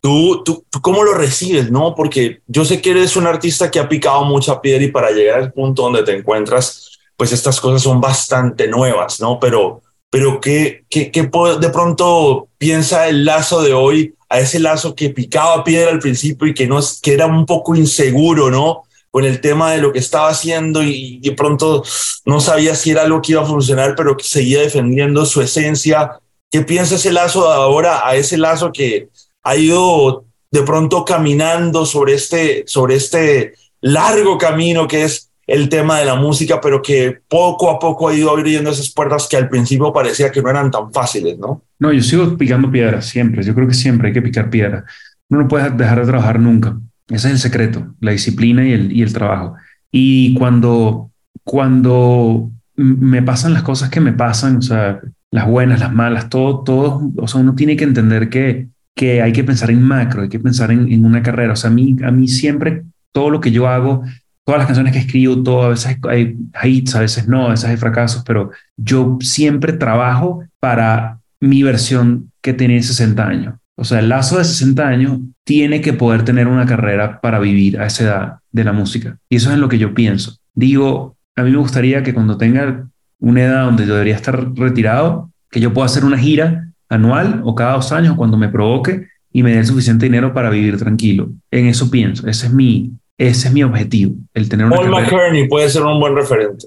¿Tú, 0.00 0.42
tú, 0.44 0.64
tú 0.70 0.80
cómo 0.80 1.04
lo 1.04 1.14
recibes, 1.14 1.70
no? 1.70 1.94
Porque 1.94 2.40
yo 2.46 2.64
sé 2.64 2.80
que 2.80 2.90
eres 2.90 3.16
un 3.16 3.26
artista 3.26 3.70
que 3.70 3.78
ha 3.78 3.88
picado 3.88 4.24
mucha 4.24 4.60
piedra 4.60 4.84
y 4.84 4.90
para 4.90 5.10
llegar 5.10 5.40
al 5.40 5.52
punto 5.52 5.82
donde 5.82 6.02
te 6.02 6.16
encuentras, 6.16 6.98
pues 7.16 7.32
estas 7.32 7.60
cosas 7.60 7.82
son 7.82 8.00
bastante 8.00 8.66
nuevas, 8.66 9.20
¿no? 9.20 9.38
Pero, 9.38 9.82
pero 10.10 10.40
¿qué, 10.40 10.84
qué, 10.90 11.10
qué 11.10 11.22
de 11.22 11.68
pronto 11.70 12.48
piensa 12.58 13.08
el 13.08 13.24
lazo 13.24 13.62
de 13.62 13.72
hoy 13.72 14.14
a 14.28 14.40
ese 14.40 14.58
lazo 14.58 14.94
que 14.94 15.10
picaba 15.10 15.64
piedra 15.64 15.90
al 15.90 15.98
principio 15.98 16.46
y 16.46 16.54
que, 16.54 16.66
no, 16.66 16.80
que 17.02 17.14
era 17.14 17.26
un 17.26 17.46
poco 17.46 17.74
inseguro, 17.74 18.50
¿no? 18.50 18.82
con 19.10 19.24
el 19.24 19.40
tema 19.40 19.72
de 19.72 19.78
lo 19.78 19.92
que 19.92 19.98
estaba 19.98 20.28
haciendo 20.28 20.82
y 20.82 21.18
de 21.20 21.32
pronto 21.32 21.82
no 22.24 22.40
sabía 22.40 22.74
si 22.74 22.90
era 22.90 23.02
algo 23.02 23.20
que 23.20 23.32
iba 23.32 23.42
a 23.42 23.46
funcionar, 23.46 23.94
pero 23.96 24.16
que 24.16 24.24
seguía 24.24 24.60
defendiendo 24.60 25.26
su 25.26 25.40
esencia. 25.40 26.12
¿Qué 26.50 26.62
piensa 26.62 26.94
ese 26.94 27.12
lazo 27.12 27.50
ahora 27.50 28.06
a 28.06 28.14
ese 28.14 28.38
lazo 28.38 28.70
que 28.72 29.08
ha 29.42 29.56
ido 29.56 30.24
de 30.50 30.62
pronto 30.62 31.04
caminando 31.04 31.86
sobre 31.86 32.14
este, 32.14 32.64
sobre 32.66 32.96
este 32.96 33.54
largo 33.80 34.38
camino 34.38 34.86
que 34.86 35.04
es 35.04 35.29
el 35.50 35.68
tema 35.68 35.98
de 35.98 36.04
la 36.04 36.14
música, 36.14 36.60
pero 36.60 36.80
que 36.80 37.22
poco 37.26 37.70
a 37.70 37.78
poco 37.80 38.08
ha 38.08 38.14
ido 38.14 38.30
abriendo 38.30 38.70
esas 38.70 38.88
puertas 38.90 39.26
que 39.28 39.36
al 39.36 39.48
principio 39.48 39.92
parecía 39.92 40.30
que 40.30 40.40
no 40.40 40.48
eran 40.48 40.70
tan 40.70 40.92
fáciles, 40.92 41.36
¿no? 41.40 41.64
No, 41.80 41.92
yo 41.92 42.02
sigo 42.02 42.36
picando 42.38 42.70
piedras 42.70 43.06
siempre. 43.06 43.42
Yo 43.42 43.52
creo 43.52 43.66
que 43.66 43.74
siempre 43.74 44.08
hay 44.08 44.14
que 44.14 44.22
picar 44.22 44.48
piedra. 44.48 44.84
Uno 45.28 45.42
no 45.42 45.48
puede 45.48 45.70
dejar 45.70 46.00
de 46.00 46.06
trabajar 46.06 46.38
nunca. 46.38 46.78
Ese 47.08 47.26
es 47.26 47.32
el 47.32 47.38
secreto, 47.40 47.94
la 47.98 48.12
disciplina 48.12 48.64
y 48.64 48.72
el, 48.72 48.92
y 48.92 49.02
el 49.02 49.12
trabajo. 49.12 49.56
Y 49.90 50.34
cuando, 50.34 51.10
cuando 51.42 52.52
me 52.76 53.20
pasan 53.20 53.52
las 53.52 53.64
cosas 53.64 53.90
que 53.90 54.00
me 54.00 54.12
pasan, 54.12 54.58
o 54.58 54.62
sea, 54.62 55.00
las 55.32 55.48
buenas, 55.48 55.80
las 55.80 55.92
malas, 55.92 56.28
todo, 56.28 56.62
todo, 56.62 57.10
o 57.16 57.26
sea, 57.26 57.40
uno 57.40 57.56
tiene 57.56 57.76
que 57.76 57.82
entender 57.82 58.28
que, 58.28 58.68
que 58.94 59.20
hay 59.20 59.32
que 59.32 59.42
pensar 59.42 59.72
en 59.72 59.82
macro, 59.82 60.22
hay 60.22 60.28
que 60.28 60.38
pensar 60.38 60.70
en, 60.70 60.92
en 60.92 61.04
una 61.04 61.24
carrera. 61.24 61.54
O 61.54 61.56
sea, 61.56 61.70
a 61.70 61.72
mí, 61.72 61.96
a 62.04 62.12
mí 62.12 62.28
siempre 62.28 62.84
todo 63.10 63.30
lo 63.30 63.40
que 63.40 63.50
yo 63.50 63.66
hago, 63.66 64.04
todas 64.50 64.62
las 64.62 64.66
canciones 64.66 64.92
que 64.92 64.98
escribo, 64.98 65.40
todo, 65.44 65.62
a 65.62 65.68
veces 65.68 65.96
hay 66.08 66.36
hits, 66.64 66.96
a 66.96 67.00
veces 67.00 67.28
no, 67.28 67.46
a 67.46 67.50
veces 67.50 67.70
hay 67.70 67.76
fracasos, 67.76 68.24
pero 68.26 68.50
yo 68.76 69.16
siempre 69.20 69.72
trabajo 69.72 70.42
para 70.58 71.20
mi 71.38 71.62
versión 71.62 72.32
que 72.42 72.52
tiene 72.52 72.82
60 72.82 73.24
años. 73.24 73.54
O 73.76 73.84
sea, 73.84 74.00
el 74.00 74.08
lazo 74.08 74.38
de 74.38 74.44
60 74.44 74.88
años 74.88 75.20
tiene 75.44 75.80
que 75.80 75.92
poder 75.92 76.24
tener 76.24 76.48
una 76.48 76.66
carrera 76.66 77.20
para 77.20 77.38
vivir 77.38 77.78
a 77.78 77.86
esa 77.86 78.02
edad 78.02 78.38
de 78.50 78.64
la 78.64 78.72
música. 78.72 79.18
Y 79.28 79.36
eso 79.36 79.50
es 79.50 79.54
en 79.54 79.60
lo 79.60 79.68
que 79.68 79.78
yo 79.78 79.94
pienso. 79.94 80.38
Digo, 80.52 81.16
a 81.36 81.44
mí 81.44 81.52
me 81.52 81.58
gustaría 81.58 82.02
que 82.02 82.12
cuando 82.12 82.36
tenga 82.36 82.88
una 83.20 83.42
edad 83.42 83.66
donde 83.66 83.86
yo 83.86 83.92
debería 83.92 84.16
estar 84.16 84.52
retirado, 84.54 85.30
que 85.48 85.60
yo 85.60 85.72
pueda 85.72 85.86
hacer 85.86 86.04
una 86.04 86.18
gira 86.18 86.72
anual 86.88 87.42
o 87.44 87.54
cada 87.54 87.74
dos 87.74 87.92
años 87.92 88.16
cuando 88.16 88.36
me 88.36 88.48
provoque 88.48 89.06
y 89.32 89.44
me 89.44 89.54
dé 89.54 89.64
suficiente 89.64 90.06
dinero 90.06 90.34
para 90.34 90.50
vivir 90.50 90.76
tranquilo. 90.76 91.30
En 91.52 91.66
eso 91.66 91.88
pienso. 91.88 92.26
Ese 92.26 92.48
es 92.48 92.52
mi, 92.52 92.90
ese 93.20 93.48
es 93.48 93.54
mi 93.54 93.62
objetivo. 93.62 94.14
El 94.32 94.48
tener 94.48 94.64
una 94.64 94.76
Paul 94.76 94.88
McCartney 94.88 95.46
puede 95.46 95.68
ser 95.68 95.82
un 95.82 96.00
buen 96.00 96.16
referente. 96.16 96.66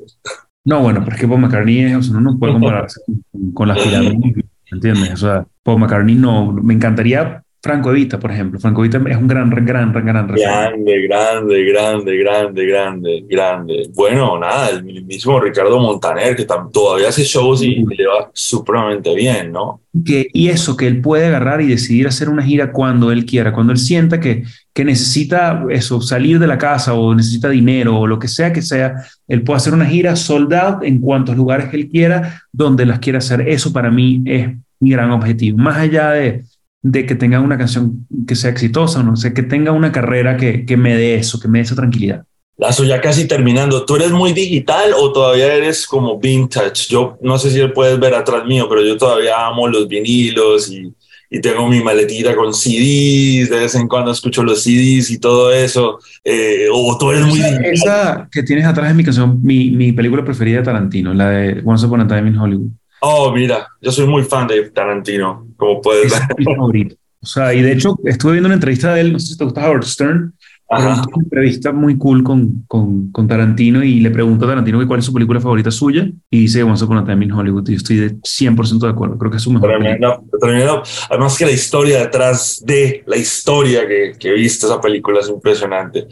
No, 0.64 0.82
bueno, 0.82 1.02
pero 1.04 1.16
es 1.16 1.22
que 1.22 1.28
Paul 1.28 1.42
McCartney 1.42 1.96
o 1.96 2.04
sea, 2.04 2.20
no 2.20 2.38
puede 2.38 2.54
compararse 2.54 3.02
con, 3.32 3.52
con 3.54 3.68
las 3.68 3.80
pirámides 3.80 4.46
¿entiendes? 4.72 5.14
O 5.14 5.18
sea, 5.18 5.48
Paul 5.64 5.80
McCartney 5.80 6.14
no, 6.14 6.52
me 6.52 6.76
encantaría 6.76 7.44
Franco 7.64 7.92
Evita, 7.92 8.20
por 8.20 8.30
ejemplo. 8.30 8.60
Franco 8.60 8.84
Evita 8.84 8.98
es 9.10 9.16
un 9.16 9.26
gran, 9.26 9.50
gran, 9.50 9.66
gran, 9.66 9.94
gran 9.94 10.28
Grande, 10.28 11.08
grande, 11.08 11.64
grande, 11.64 12.18
grande, 12.18 12.66
grande, 12.66 13.26
grande. 13.26 13.90
Bueno, 13.94 14.38
nada, 14.38 14.70
el 14.72 14.84
mismo 15.06 15.40
Ricardo 15.40 15.80
Montaner, 15.80 16.36
que 16.36 16.46
todavía 16.46 17.08
hace 17.08 17.24
shows 17.24 17.64
y 17.64 17.86
le 17.86 18.06
va 18.06 18.30
supremamente 18.34 19.16
bien, 19.16 19.54
¿no? 19.54 19.80
Que, 20.06 20.28
y 20.34 20.50
eso, 20.50 20.76
que 20.76 20.88
él 20.88 21.00
puede 21.00 21.28
agarrar 21.28 21.62
y 21.62 21.68
decidir 21.68 22.06
hacer 22.06 22.28
una 22.28 22.44
gira 22.44 22.74
cuando 22.74 23.14
él 23.14 23.26
quiera, 23.26 23.54
cuando 23.54 23.72
él 23.72 23.80
sienta 23.80 24.20
que, 24.20 24.44
que 24.74 24.84
necesita 24.84 25.64
eso, 25.70 26.02
salir 26.02 26.40
de 26.40 26.48
la 26.48 26.58
casa 26.58 26.94
o 26.94 27.16
necesita 27.16 27.48
dinero 27.48 27.98
o 27.98 28.08
lo 28.08 28.20
que 28.20 28.28
sea 28.28 28.52
que 28.52 28.62
sea, 28.62 29.06
él 29.26 29.42
puede 29.44 29.58
hacer 29.58 29.74
una 29.74 29.86
gira 29.86 30.18
sold 30.18 30.54
out 30.54 30.84
en 30.84 31.00
cuantos 31.00 31.38
lugares 31.38 31.70
que 31.70 31.78
él 31.78 31.88
quiera, 31.88 32.44
donde 32.52 32.86
las 32.86 33.00
quiera 33.00 33.20
hacer. 33.20 33.48
Eso 33.48 33.72
para 33.72 33.90
mí 33.90 34.22
es 34.26 34.50
mi 34.82 34.90
gran 34.90 35.12
objetivo. 35.12 35.58
Más 35.58 35.78
allá 35.78 36.12
de, 36.12 36.44
de 36.84 37.06
que 37.06 37.16
tenga 37.16 37.40
una 37.40 37.58
canción 37.58 38.06
que 38.28 38.36
sea 38.36 38.52
exitosa, 38.52 39.02
no 39.02 39.16
sé, 39.16 39.34
que 39.34 39.42
tenga 39.42 39.72
una 39.72 39.92
carrera 39.92 40.38
que, 40.38 40.66
que 40.66 40.78
me 40.78 40.96
dé 40.96 41.16
eso, 41.16 41.40
que 41.40 41.48
me 41.48 41.60
dé 41.60 41.64
esa 41.64 41.76
tranquilidad. 41.76 42.26
Lazo, 42.58 42.84
ya 42.84 43.02
casi 43.02 43.26
terminando, 43.26 43.84
¿tú 43.84 43.96
eres 43.96 44.12
muy 44.12 44.32
digital 44.32 44.94
o 45.00 45.12
todavía 45.12 45.56
eres 45.56 45.88
como 45.88 46.20
vintage? 46.20 46.88
Yo 46.90 47.18
no 47.22 47.40
sé 47.40 47.50
si 47.50 47.66
puedes 47.70 48.00
ver 48.00 48.14
atrás 48.14 48.46
mío, 48.46 48.68
pero 48.70 48.86
yo 48.86 48.96
todavía 48.98 49.48
amo 49.48 49.68
los 49.68 49.88
vinilos 49.88 50.70
y, 50.70 50.94
y 51.32 51.42
tengo 51.42 51.68
mi 51.68 51.82
maletita 51.82 52.36
con 52.36 52.54
CDs, 52.54 53.50
de 53.50 53.60
vez 53.62 53.74
en 53.76 53.88
cuando 53.88 54.12
escucho 54.12 54.44
los 54.44 54.62
CDs 54.62 55.10
y 55.10 55.20
todo 55.20 55.52
eso. 55.52 56.00
Eh, 56.24 56.68
¿O 56.72 56.96
tú 56.98 57.10
eres 57.12 57.26
muy 57.26 57.40
digital? 57.40 57.66
Esa 57.66 58.30
que 58.32 58.44
tienes 58.44 58.66
atrás 58.66 58.90
es 58.90 58.96
mi 58.96 59.04
canción, 59.04 59.40
mi, 59.42 59.72
mi 59.72 59.94
película 59.94 60.24
preferida 60.24 60.58
de 60.58 60.64
Tarantino, 60.64 61.14
la 61.14 61.30
de 61.30 61.62
Once 61.66 61.86
Upon 61.86 62.02
a 62.02 62.08
Time 62.08 62.30
in 62.30 62.38
Hollywood. 62.38 62.72
Oh, 63.06 63.34
mira, 63.34 63.68
yo 63.82 63.92
soy 63.92 64.08
muy 64.08 64.24
fan 64.24 64.48
de 64.48 64.70
Tarantino, 64.70 65.48
como 65.58 65.82
puedes 65.82 66.10
ver. 66.10 66.22
Es 66.22 66.38
mi 66.38 66.46
favorito. 66.46 66.96
O 67.22 67.26
sea, 67.26 67.54
y 67.54 67.62
de 67.62 67.74
hecho 67.74 67.98
estuve 68.06 68.34
viendo 68.34 68.48
una 68.48 68.56
entrevista 68.56 68.94
de 68.94 69.02
él, 69.02 69.12
no 69.12 69.20
sé 69.20 69.28
si 69.28 69.38
te 69.38 69.44
gusta 69.44 69.68
Howard 69.68 69.84
Stern, 69.84 70.34
una 70.70 71.04
entrevista 71.22 71.74
muy 71.74 71.98
cool 71.98 72.24
con, 72.24 72.64
con, 72.66 73.12
con, 73.12 73.28
Tarantino 73.28 73.84
y 73.84 74.00
le 74.00 74.10
pregunto 74.10 74.46
a 74.46 74.50
Tarantino 74.50 74.86
cuál 74.88 75.00
es 75.00 75.06
su 75.06 75.14
película 75.14 75.42
favorita 75.42 75.70
suya 75.70 76.08
y 76.30 76.40
dice 76.40 76.64
Once 76.64 76.84
Upon 76.84 76.98
a 77.00 77.06
Time 77.06 77.26
in 77.26 77.34
Hollywood 77.34 77.68
y 77.68 77.72
yo 77.74 77.78
estoy 77.78 77.98
de 77.98 78.16
100% 78.16 78.80
de 78.80 78.90
acuerdo, 78.90 79.18
creo 79.18 79.32
que 79.32 79.38
es 79.38 79.44
su 79.44 79.52
mejor 79.52 79.70
tremendo, 79.70 80.24
tremendo. 80.40 80.84
Además 81.10 81.38
que 81.38 81.46
la 81.46 81.52
historia 81.52 82.00
detrás 82.00 82.64
de 82.66 83.04
la 83.06 83.18
historia 83.18 83.86
que, 83.86 84.14
que 84.18 84.32
viste 84.32 84.66
esa 84.66 84.80
película 84.80 85.20
es 85.20 85.28
impresionante. 85.28 86.08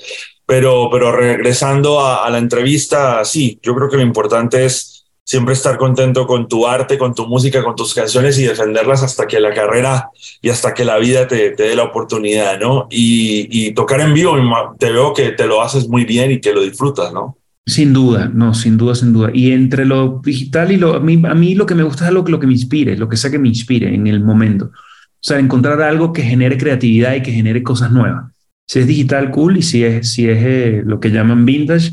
Pero, 0.46 0.90
pero 0.92 1.14
regresando 1.14 2.02
a, 2.02 2.26
a 2.26 2.30
la 2.30 2.38
entrevista, 2.38 3.24
sí, 3.24 3.58
yo 3.64 3.74
creo 3.74 3.90
que 3.90 3.96
lo 3.96 4.04
importante 4.04 4.66
es 4.66 5.01
siempre 5.24 5.54
estar 5.54 5.78
contento 5.78 6.26
con 6.28 6.48
tu 6.48 6.68
arte, 6.68 6.98
con 6.98 7.14
tu 7.14 7.28
música, 7.28 7.64
con 7.64 7.76
tus 7.76 7.94
canciones 7.94 8.38
y 8.40 8.44
defenderlas 8.44 9.04
hasta 9.04 9.28
que 9.28 9.40
la 9.40 9.54
carrera 9.54 10.10
y 10.42 10.50
hasta 10.50 10.74
que 10.74 10.84
la 10.84 10.98
vida 10.98 11.28
te, 11.28 11.52
te 11.52 11.64
dé 11.64 11.76
la 11.76 11.84
oportunidad, 11.84 12.60
¿no? 12.60 12.88
Y, 12.90 13.48
y, 13.50 13.74
tocar 13.74 14.02
en 14.02 14.14
vivo, 14.14 14.36
te 14.78 14.92
veo 14.92 15.14
que 15.14 15.32
te 15.32 15.46
lo 15.46 15.62
haces 15.62 15.88
muy 15.88 16.06
bien 16.06 16.32
y 16.32 16.42
que 16.42 16.54
lo 16.54 16.62
disfrutas, 16.62 17.14
¿no? 17.14 17.38
Sin 17.66 17.94
duda, 17.94 18.30
no, 18.34 18.54
sin 18.54 18.76
duda, 18.78 18.96
sin 18.96 19.14
duda. 19.14 19.30
Y 19.34 19.52
entre 19.52 19.86
lo 19.86 20.20
digital 20.24 20.72
y 20.72 20.78
lo, 20.78 20.96
a 20.96 21.00
mí, 21.00 21.22
a 21.26 21.36
mí 21.36 21.56
lo 21.56 21.66
que 21.66 21.76
me 21.76 21.84
gusta 21.84 22.08
es 22.08 22.14
lo, 22.14 22.24
lo 22.24 22.40
que 22.40 22.48
me 22.48 22.54
inspire, 22.54 22.98
lo 22.98 23.08
que 23.08 23.18
sea 23.18 23.30
que 23.30 23.40
me 23.40 23.48
inspire 23.48 23.94
en 23.94 24.08
el 24.08 24.22
momento. 24.22 24.66
O 24.66 25.24
sea, 25.24 25.38
encontrar 25.38 25.82
algo 25.82 26.12
que 26.12 26.24
genere 26.24 26.58
creatividad 26.58 27.14
y 27.14 27.22
que 27.22 27.32
genere 27.32 27.62
cosas 27.62 27.92
nuevas. 27.92 28.32
Si 28.68 28.80
es 28.80 28.88
digital, 28.88 29.30
cool, 29.32 29.58
y 29.58 29.62
si 29.62 29.84
es, 29.84 30.12
si 30.12 30.28
es 30.28 30.40
eh, 30.42 30.82
lo 30.84 31.00
que 31.00 31.12
llaman 31.12 31.46
vintage, 31.46 31.92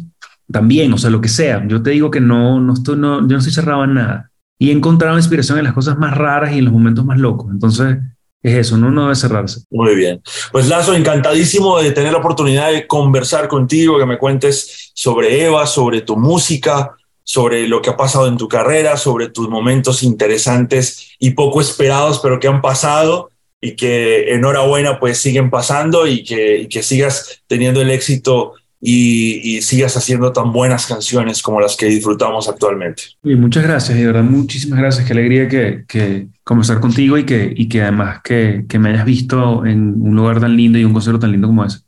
también, 0.51 0.93
o 0.93 0.99
sea, 0.99 1.11
lo 1.11 1.21
que 1.21 1.29
sea. 1.29 1.65
Yo 1.67 1.83
te 1.83 1.91
digo 1.91 2.11
que 2.11 2.21
no, 2.21 2.61
no 2.61 2.73
estoy, 2.73 2.97
no, 2.97 3.21
yo 3.21 3.27
no 3.29 3.39
estoy 3.39 3.53
cerrado 3.53 3.85
en 3.85 3.95
nada. 3.95 4.31
Y 4.59 4.71
he 4.71 4.73
encontrado 4.73 5.17
inspiración 5.17 5.59
en 5.59 5.65
las 5.65 5.75
cosas 5.75 5.99
más 5.99 6.17
raras 6.17 6.53
y 6.53 6.59
en 6.59 6.65
los 6.65 6.73
momentos 6.73 7.05
más 7.05 7.19
locos. 7.19 7.51
Entonces, 7.53 7.99
es 8.43 8.55
eso, 8.55 8.77
uno 8.77 8.91
no 8.91 9.03
debe 9.03 9.17
cerrarse. 9.17 9.61
Muy 9.71 9.95
bien. 9.95 10.23
Pues 10.53 10.69
Lazo, 10.69 10.95
encantadísimo 10.95 11.79
de 11.79 11.91
tener 11.93 12.13
la 12.13 12.19
oportunidad 12.19 12.73
de 12.73 12.87
conversar 12.87 13.49
contigo, 13.49 13.99
que 13.99 14.07
me 14.07 14.19
cuentes 14.19 14.93
sobre 14.95 15.45
Eva, 15.45 15.67
sobre 15.67 16.03
tu 16.03 16.17
música, 16.17 16.93
sobre 17.23 17.69
lo 17.69 17.83
que 17.83 17.91
ha 17.91 17.97
pasado 17.97 18.27
en 18.27 18.37
tu 18.37 18.49
carrera, 18.49 18.97
sobre 18.97 19.29
tus 19.29 19.49
momentos 19.49 20.03
interesantes 20.03 21.11
y 21.19 21.33
poco 21.33 21.61
esperados, 21.61 22.21
pero 22.21 22.41
que 22.41 22.49
han 22.49 22.63
pasado 22.63 23.31
y 23.61 23.77
que 23.77 24.33
enhorabuena 24.33 24.99
pues 24.99 25.19
siguen 25.19 25.51
pasando 25.51 26.07
y 26.07 26.25
que, 26.25 26.59
y 26.61 26.69
que 26.69 26.83
sigas 26.83 27.43
teniendo 27.47 27.83
el 27.83 27.91
éxito 27.91 28.55
y, 28.81 29.61
sigas 29.63 29.97
haciendo 29.97 30.33
tan 30.33 30.53
buenas 30.53 30.87
canciones 30.87 31.43
como 31.43 31.61
las 31.61 31.77
que 31.77 31.87
disfrutamos 31.87 32.49
actualmente. 32.49 33.03
Y 33.25 33.35
muchas 33.35 33.65
gracias, 33.65 33.99
de 33.99 34.07
verdad, 34.07 34.23
muchísimas 34.23 34.79
gracias. 34.79 35.07
Qué 35.07 35.13
alegría 35.13 35.49
que, 35.49 35.85
que 35.87 36.29
conversar 36.45 36.81
contigo 36.81 37.19
y 37.19 37.25
que, 37.25 37.53
y 37.55 37.69
que 37.69 37.83
además 37.83 38.21
que, 38.23 38.65
que 38.69 38.79
me 38.79 38.91
hayas 38.91 39.05
visto 39.05 39.67
en 39.67 39.95
un 40.01 40.17
lugar 40.17 40.41
tan 40.41 40.57
lindo 40.57 40.79
y 40.79 40.85
un 40.85 40.93
concierto 40.93 41.21
tan 41.21 41.33
lindo 41.33 41.49
como 41.49 41.65
ese. 41.65 41.81